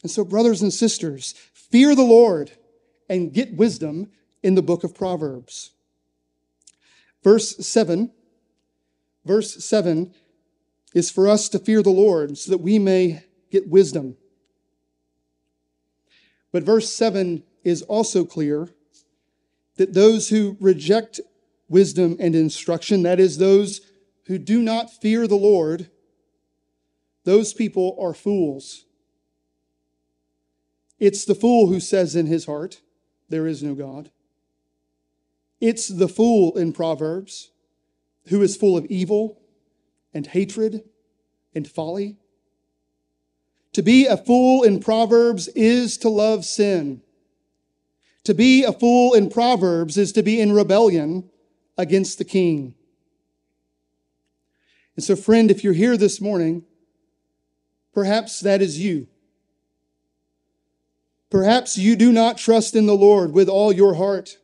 And 0.05 0.11
so, 0.13 0.25
brothers 0.25 0.63
and 0.63 0.73
sisters, 0.73 1.35
fear 1.53 1.97
the 1.97 2.03
Lord 2.03 2.53
and 3.09 3.35
get 3.35 3.57
wisdom 3.57 4.13
in 4.41 4.55
the 4.55 4.63
book 4.63 4.85
of 4.85 4.95
Proverbs. 4.95 5.73
Verse 7.23 7.57
7 7.67 8.13
verse 9.29 9.63
7 9.63 10.13
is 10.95 11.11
for 11.11 11.29
us 11.29 11.49
to 11.51 11.59
fear 11.59 11.83
the 11.83 11.91
Lord 11.91 12.37
so 12.39 12.51
that 12.51 12.59
we 12.59 12.79
may 12.79 13.23
get 13.53 13.69
wisdom. 13.69 14.17
But 16.51 16.63
verse 16.65 16.93
7 16.93 17.45
is 17.63 17.83
also 17.83 18.25
clear 18.25 18.71
that 19.77 19.93
those 19.93 20.31
who 20.31 20.57
reject 20.59 21.21
wisdom 21.69 22.17
and 22.19 22.35
instruction, 22.35 23.03
that 23.03 23.21
is, 23.21 23.37
those 23.37 23.83
who 24.27 24.39
do 24.39 24.63
not 24.63 24.91
fear 24.91 25.27
the 25.27 25.37
Lord, 25.37 25.91
those 27.25 27.53
people 27.53 27.97
are 28.01 28.15
fools. 28.15 28.87
It's 30.99 31.27
the 31.27 31.35
fool 31.35 31.69
who 31.69 31.81
says 31.81 32.17
in 32.17 32.27
his 32.27 32.47
heart, 32.47 32.81
There 33.29 33.47
is 33.47 33.63
no 33.63 33.75
God. 33.75 34.11
It's 35.61 35.89
the 35.89 36.09
fool 36.09 36.57
in 36.57 36.73
Proverbs 36.73 37.51
who 38.29 38.43
is 38.43 38.57
full 38.57 38.77
of 38.77 38.87
evil 38.87 39.41
and 40.15 40.27
hatred 40.27 40.85
and 41.55 41.67
folly. 41.67 42.17
To 43.73 43.83
be 43.83 44.07
a 44.07 44.17
fool 44.17 44.63
in 44.63 44.81
Proverbs 44.81 45.49
is 45.49 45.99
to 45.99 46.09
love 46.09 46.45
sin. 46.45 47.03
To 48.25 48.35
be 48.35 48.65
a 48.65 48.73
fool 48.73 49.15
in 49.15 49.31
Proverbs 49.31 49.97
is 49.97 50.13
to 50.13 50.23
be 50.23 50.41
in 50.41 50.53
rebellion 50.53 51.31
against 51.77 52.19
the 52.19 52.25
king. 52.25 52.75
And 54.97 55.05
so, 55.05 55.15
friend, 55.15 55.51
if 55.51 55.63
you're 55.63 55.75
here 55.75 55.97
this 55.97 56.21
morning, 56.21 56.65
perhaps 57.95 58.41
that 58.41 58.61
is 58.61 58.81
you. 58.81 59.07
Perhaps 61.31 61.79
you 61.79 61.95
do 61.95 62.11
not 62.11 62.39
trust 62.39 62.75
in 62.75 62.87
the 62.87 62.97
Lord 62.97 63.33
with 63.33 63.49
all 63.49 63.73
your 63.73 63.95
heart. 63.95 64.38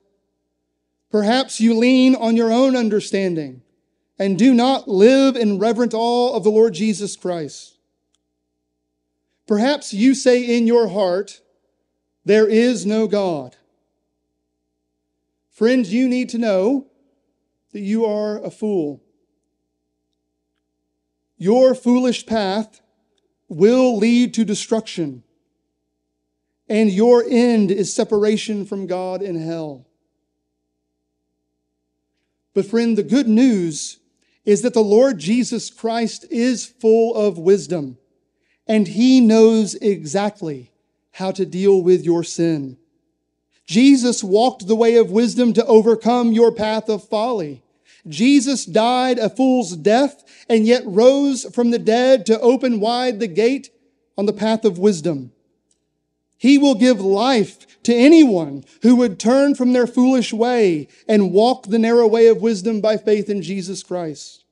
Perhaps 1.14 1.61
you 1.61 1.79
lean 1.79 2.16
on 2.16 2.37
your 2.37 2.50
own 2.50 2.74
understanding 2.74 3.62
and 4.18 4.37
do 4.37 4.53
not 4.53 4.88
live 4.88 5.37
in 5.37 5.61
reverent 5.61 5.94
awe 5.94 6.35
of 6.35 6.42
the 6.42 6.50
Lord 6.50 6.74
Jesus 6.74 7.14
Christ. 7.14 7.79
Perhaps 9.46 9.94
you 9.94 10.16
say 10.16 10.42
in 10.42 10.66
your 10.66 10.88
heart, 10.88 11.40
there 12.24 12.48
is 12.48 12.85
no 12.85 13.07
God. 13.07 13.55
Friends, 15.53 15.92
you 15.92 16.09
need 16.09 16.31
to 16.31 16.38
know 16.38 16.88
that 17.70 17.83
you 17.83 18.05
are 18.05 18.42
a 18.42 18.50
fool. 18.50 19.00
Your 21.38 21.77
foolish 21.77 22.27
path 22.27 22.81
will 23.46 23.96
lead 23.98 24.35
to 24.35 24.44
destruction, 24.44 25.22
and 26.68 26.90
your 26.90 27.24
end 27.24 27.70
is 27.70 27.94
separation 27.94 28.66
from 28.66 28.88
God 28.88 29.22
in 29.22 29.37
hell. 29.37 29.87
But, 32.55 32.67
friend, 32.67 32.97
the 32.97 33.03
good 33.03 33.29
news 33.29 33.99
is 34.45 34.62
that 34.62 34.75
the 34.75 34.81
Lord 34.81 35.19
Jesus 35.19 35.71
Christ 35.71 36.27
is 36.31 36.64
full 36.67 37.14
of 37.14 37.38
wisdom 37.38 37.99
and 38.67 38.88
he 38.88 39.21
knows 39.21 39.75
exactly 39.77 40.71
how 41.12 41.31
to 41.33 41.45
deal 41.45 41.83
with 41.83 42.05
your 42.05 42.25
sin. 42.25 42.77
Jesus 43.67 44.23
walked 44.23 44.67
the 44.67 44.77
way 44.77 44.97
of 44.97 45.11
wisdom 45.11 45.53
to 45.55 45.64
overcome 45.67 46.33
your 46.33 46.53
path 46.53 46.88
of 46.88 47.07
folly. 47.09 47.62
Jesus 48.07 48.67
died 48.67 49.19
a 49.19 49.31
fool's 49.31 49.77
death 49.77 50.23
and 50.49 50.67
yet 50.67 50.83
rose 50.85 51.45
from 51.55 51.71
the 51.71 51.79
dead 51.79 52.27
to 52.27 52.38
open 52.40 52.81
wide 52.81 53.21
the 53.21 53.27
gate 53.27 53.71
on 54.19 54.27
the 54.27 54.33
path 54.33 54.64
of 54.64 54.79
wisdom. 54.79 55.33
He 56.37 56.59
will 56.59 56.75
give 56.75 57.01
life 57.01 57.73
to 57.85 57.94
anyone 57.94 58.64
who 58.83 58.97
would 58.97 59.18
turn 59.18 59.55
from 59.55 59.73
their 59.73 59.87
foolish 59.87 60.33
way 60.33 60.88
and 61.09 61.33
walk 61.33 61.66
the 61.66 61.79
narrow 61.79 62.07
way 62.07 62.27
of 62.27 62.42
wisdom 62.42 62.81
by 62.81 62.97
faith 62.97 63.31
in 63.31 63.42
Jesus 63.42 63.83
Christ. 63.83 64.44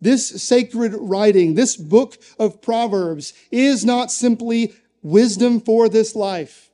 This 0.00 0.42
sacred 0.42 0.94
writing, 0.94 1.54
this 1.54 1.76
book 1.76 2.18
of 2.38 2.62
Proverbs 2.62 3.34
is 3.50 3.84
not 3.84 4.12
simply 4.12 4.72
wisdom 5.02 5.60
for 5.60 5.88
this 5.88 6.14
life, 6.14 6.70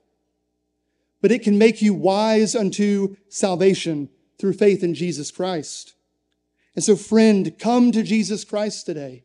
but 1.23 1.33
it 1.33 1.43
can 1.43 1.57
make 1.57 1.81
you 1.81 1.95
wise 1.95 2.55
unto 2.55 3.17
salvation 3.29 4.11
through 4.39 4.53
faith 4.53 4.83
in 4.83 4.95
Jesus 4.95 5.31
Christ. 5.31 5.95
And 6.75 6.85
so, 6.85 6.97
friend, 6.97 7.59
come 7.59 7.93
to 7.93 8.03
Jesus 8.03 8.45
Christ 8.45 8.85
today. 8.85 9.25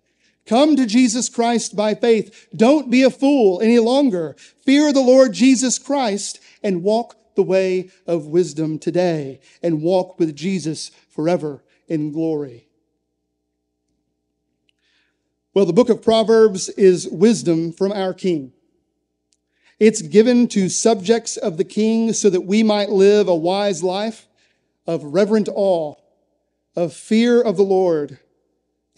Come 0.50 0.76
to 0.78 0.88
Jesus 0.88 1.30
Christ 1.30 1.76
by 1.76 1.94
faith. 1.94 2.48
Don't 2.56 2.90
be 2.90 3.04
a 3.04 3.12
fool 3.12 3.62
any 3.62 3.78
longer. 3.78 4.36
Fear 4.66 4.92
the 4.92 5.00
Lord 5.00 5.32
Jesus 5.32 5.78
Christ 5.78 6.40
and 6.64 6.82
walk 6.82 7.36
the 7.36 7.44
way 7.44 7.92
of 8.08 8.26
wisdom 8.26 8.80
today 8.80 9.42
and 9.62 9.84
walk 9.84 10.18
with 10.18 10.36
Jesus 10.36 10.90
forever 11.08 11.64
in 11.88 12.12
glory. 12.12 12.68
Well, 15.54 15.68
the 15.68 15.74
book 15.74 15.90
of 15.90 16.02
Proverbs 16.02 16.68
is 16.70 17.08
wisdom 17.08 17.72
from 17.72 17.92
our 17.92 18.16
King. 18.16 18.52
It's 19.80 20.02
given 20.02 20.48
to 20.48 20.68
subjects 20.68 21.38
of 21.38 21.58
the 21.58 21.64
King 21.64 22.12
so 22.12 22.28
that 22.28 22.42
we 22.42 22.64
might 22.64 22.90
live 22.90 23.28
a 23.28 23.36
wise 23.36 23.84
life 23.84 24.28
of 24.88 25.04
reverent 25.04 25.48
awe, 25.54 25.94
of 26.76 26.92
fear 26.92 27.40
of 27.40 27.56
the 27.56 27.62
Lord, 27.62 28.18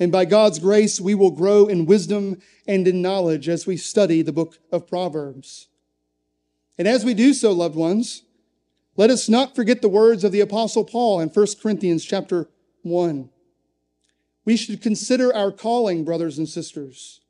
and 0.02 0.12
by 0.12 0.26
God's 0.26 0.58
grace, 0.58 1.00
we 1.00 1.14
will 1.14 1.30
grow 1.30 1.68
in 1.68 1.86
wisdom 1.86 2.42
and 2.68 2.88
in 2.88 3.04
knowledge 3.04 3.48
as 3.48 3.68
we 3.68 3.78
study 3.78 4.24
the 4.24 4.34
book 4.34 4.58
of 4.72 4.88
Proverbs. 4.88 5.68
And 6.76 6.88
as 6.88 7.06
we 7.06 7.14
do 7.14 7.36
so, 7.36 7.52
loved 7.52 7.76
ones, 7.76 8.24
let 8.98 9.12
us 9.12 9.30
not 9.30 9.56
forget 9.56 9.84
the 9.84 9.88
words 9.88 10.24
of 10.24 10.32
the 10.32 10.40
apostle 10.40 10.86
Paul 10.86 11.20
in 11.20 11.30
1 11.30 11.48
Corinthians 11.62 12.04
chapter 12.04 12.50
1. 12.82 13.30
We 14.44 14.58
should 14.58 14.82
consider 14.82 15.32
our 15.36 15.52
calling, 15.52 16.04
brothers 16.04 16.40
and 16.40 16.50
sisters. 16.50 17.22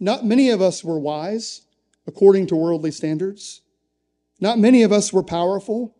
Not 0.00 0.24
many 0.24 0.50
of 0.50 0.60
us 0.60 0.82
were 0.82 0.98
wise 0.98 1.62
according 2.04 2.48
to 2.48 2.56
worldly 2.56 2.90
standards. 2.90 3.60
Not 4.40 4.58
many 4.58 4.82
of 4.82 4.90
us 4.90 5.12
were 5.12 5.22
powerful 5.22 5.94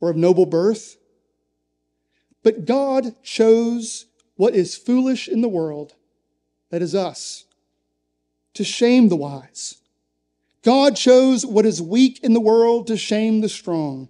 or 0.00 0.10
of 0.10 0.16
noble 0.16 0.46
birth. 0.46 0.96
But 2.42 2.64
God 2.64 3.14
chose 3.22 4.06
what 4.36 4.54
is 4.54 4.76
foolish 4.76 5.28
in 5.28 5.40
the 5.40 5.48
world, 5.48 5.94
that 6.70 6.82
is 6.82 6.94
us, 6.94 7.44
to 8.54 8.64
shame 8.64 9.08
the 9.08 9.16
wise. 9.16 9.76
God 10.62 10.96
chose 10.96 11.44
what 11.44 11.66
is 11.66 11.80
weak 11.80 12.20
in 12.22 12.32
the 12.32 12.40
world 12.40 12.86
to 12.88 12.96
shame 12.96 13.40
the 13.40 13.48
strong. 13.48 14.08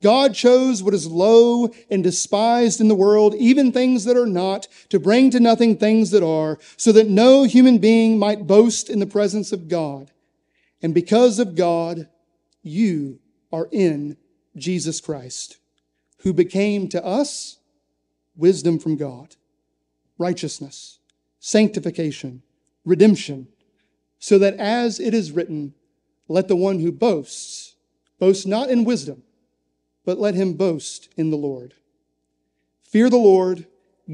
God 0.00 0.34
chose 0.34 0.82
what 0.82 0.94
is 0.94 1.08
low 1.08 1.70
and 1.90 2.04
despised 2.04 2.80
in 2.80 2.86
the 2.86 2.94
world, 2.94 3.34
even 3.34 3.72
things 3.72 4.04
that 4.04 4.16
are 4.16 4.26
not, 4.26 4.68
to 4.90 5.00
bring 5.00 5.30
to 5.30 5.40
nothing 5.40 5.76
things 5.76 6.10
that 6.12 6.22
are, 6.22 6.58
so 6.76 6.92
that 6.92 7.08
no 7.08 7.42
human 7.44 7.78
being 7.78 8.18
might 8.18 8.46
boast 8.46 8.88
in 8.88 9.00
the 9.00 9.06
presence 9.06 9.50
of 9.50 9.68
God. 9.68 10.12
And 10.80 10.94
because 10.94 11.40
of 11.40 11.56
God, 11.56 12.08
you 12.62 13.18
are 13.52 13.68
in 13.72 14.16
Jesus 14.56 15.00
Christ, 15.00 15.58
who 16.18 16.32
became 16.32 16.88
to 16.90 17.04
us 17.04 17.58
wisdom 18.36 18.78
from 18.78 18.96
God 18.96 19.34
righteousness, 20.18 20.98
sanctification, 21.38 22.42
redemption, 22.84 23.48
so 24.18 24.38
that 24.38 24.54
as 24.54 24.98
it 24.98 25.14
is 25.14 25.32
written, 25.32 25.74
let 26.26 26.48
the 26.48 26.56
one 26.56 26.80
who 26.80 26.92
boasts 26.92 27.76
boast 28.18 28.46
not 28.46 28.68
in 28.68 28.84
wisdom, 28.84 29.22
but 30.04 30.18
let 30.18 30.34
him 30.34 30.54
boast 30.54 31.08
in 31.16 31.30
the 31.30 31.36
Lord. 31.36 31.74
Fear 32.82 33.10
the 33.10 33.16
Lord, 33.16 33.66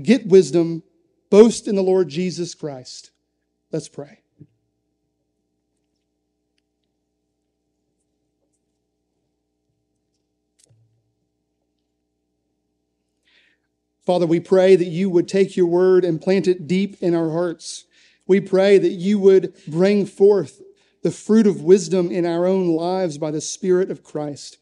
get 0.02 0.26
wisdom, 0.26 0.82
boast 1.30 1.66
in 1.66 1.74
the 1.74 1.82
Lord 1.82 2.09
Jesus 2.09 2.55
Christ. 2.55 3.11
Let's 3.72 3.88
pray. 3.88 4.24
Father, 14.05 14.26
we 14.26 14.40
pray 14.40 14.76
that 14.76 14.84
you 14.84 15.09
would 15.09 15.28
take 15.28 15.57
your 15.57 15.66
word 15.66 16.05
and 16.05 16.20
plant 16.20 16.46
it 16.46 16.66
deep 16.66 16.96
in 17.00 17.14
our 17.14 17.30
hearts. 17.30 17.84
We 18.26 18.40
pray 18.40 18.78
that 18.78 18.90
you 18.90 19.18
would 19.18 19.55
bring 19.66 20.07
forth 20.07 20.61
the 21.02 21.11
fruit 21.11 21.46
of 21.46 21.62
wisdom 21.62 22.11
in 22.11 22.26
our 22.26 22.46
own 22.46 22.68
lives 22.68 23.18
by 23.18 23.30
the 23.30 23.40
Spirit 23.40 23.90
of 23.90 24.02
Christ. 24.02 24.59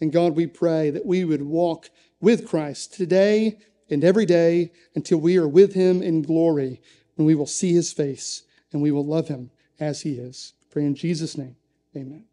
And 0.00 0.12
God, 0.12 0.34
we 0.34 0.46
pray 0.46 0.90
that 0.90 1.06
we 1.06 1.24
would 1.24 1.42
walk 1.42 1.90
with 2.20 2.48
Christ 2.48 2.94
today 2.94 3.58
and 3.90 4.02
every 4.02 4.26
day 4.26 4.72
until 4.94 5.18
we 5.18 5.36
are 5.36 5.48
with 5.48 5.74
him 5.74 6.02
in 6.02 6.22
glory, 6.22 6.80
when 7.16 7.26
we 7.26 7.34
will 7.34 7.46
see 7.46 7.72
his 7.72 7.92
face 7.92 8.42
and 8.72 8.80
we 8.80 8.90
will 8.90 9.06
love 9.06 9.28
him 9.28 9.50
as 9.78 10.02
he 10.02 10.14
is. 10.14 10.54
Pray 10.70 10.84
in 10.84 10.94
Jesus' 10.94 11.36
name. 11.36 11.56
Amen. 11.94 12.31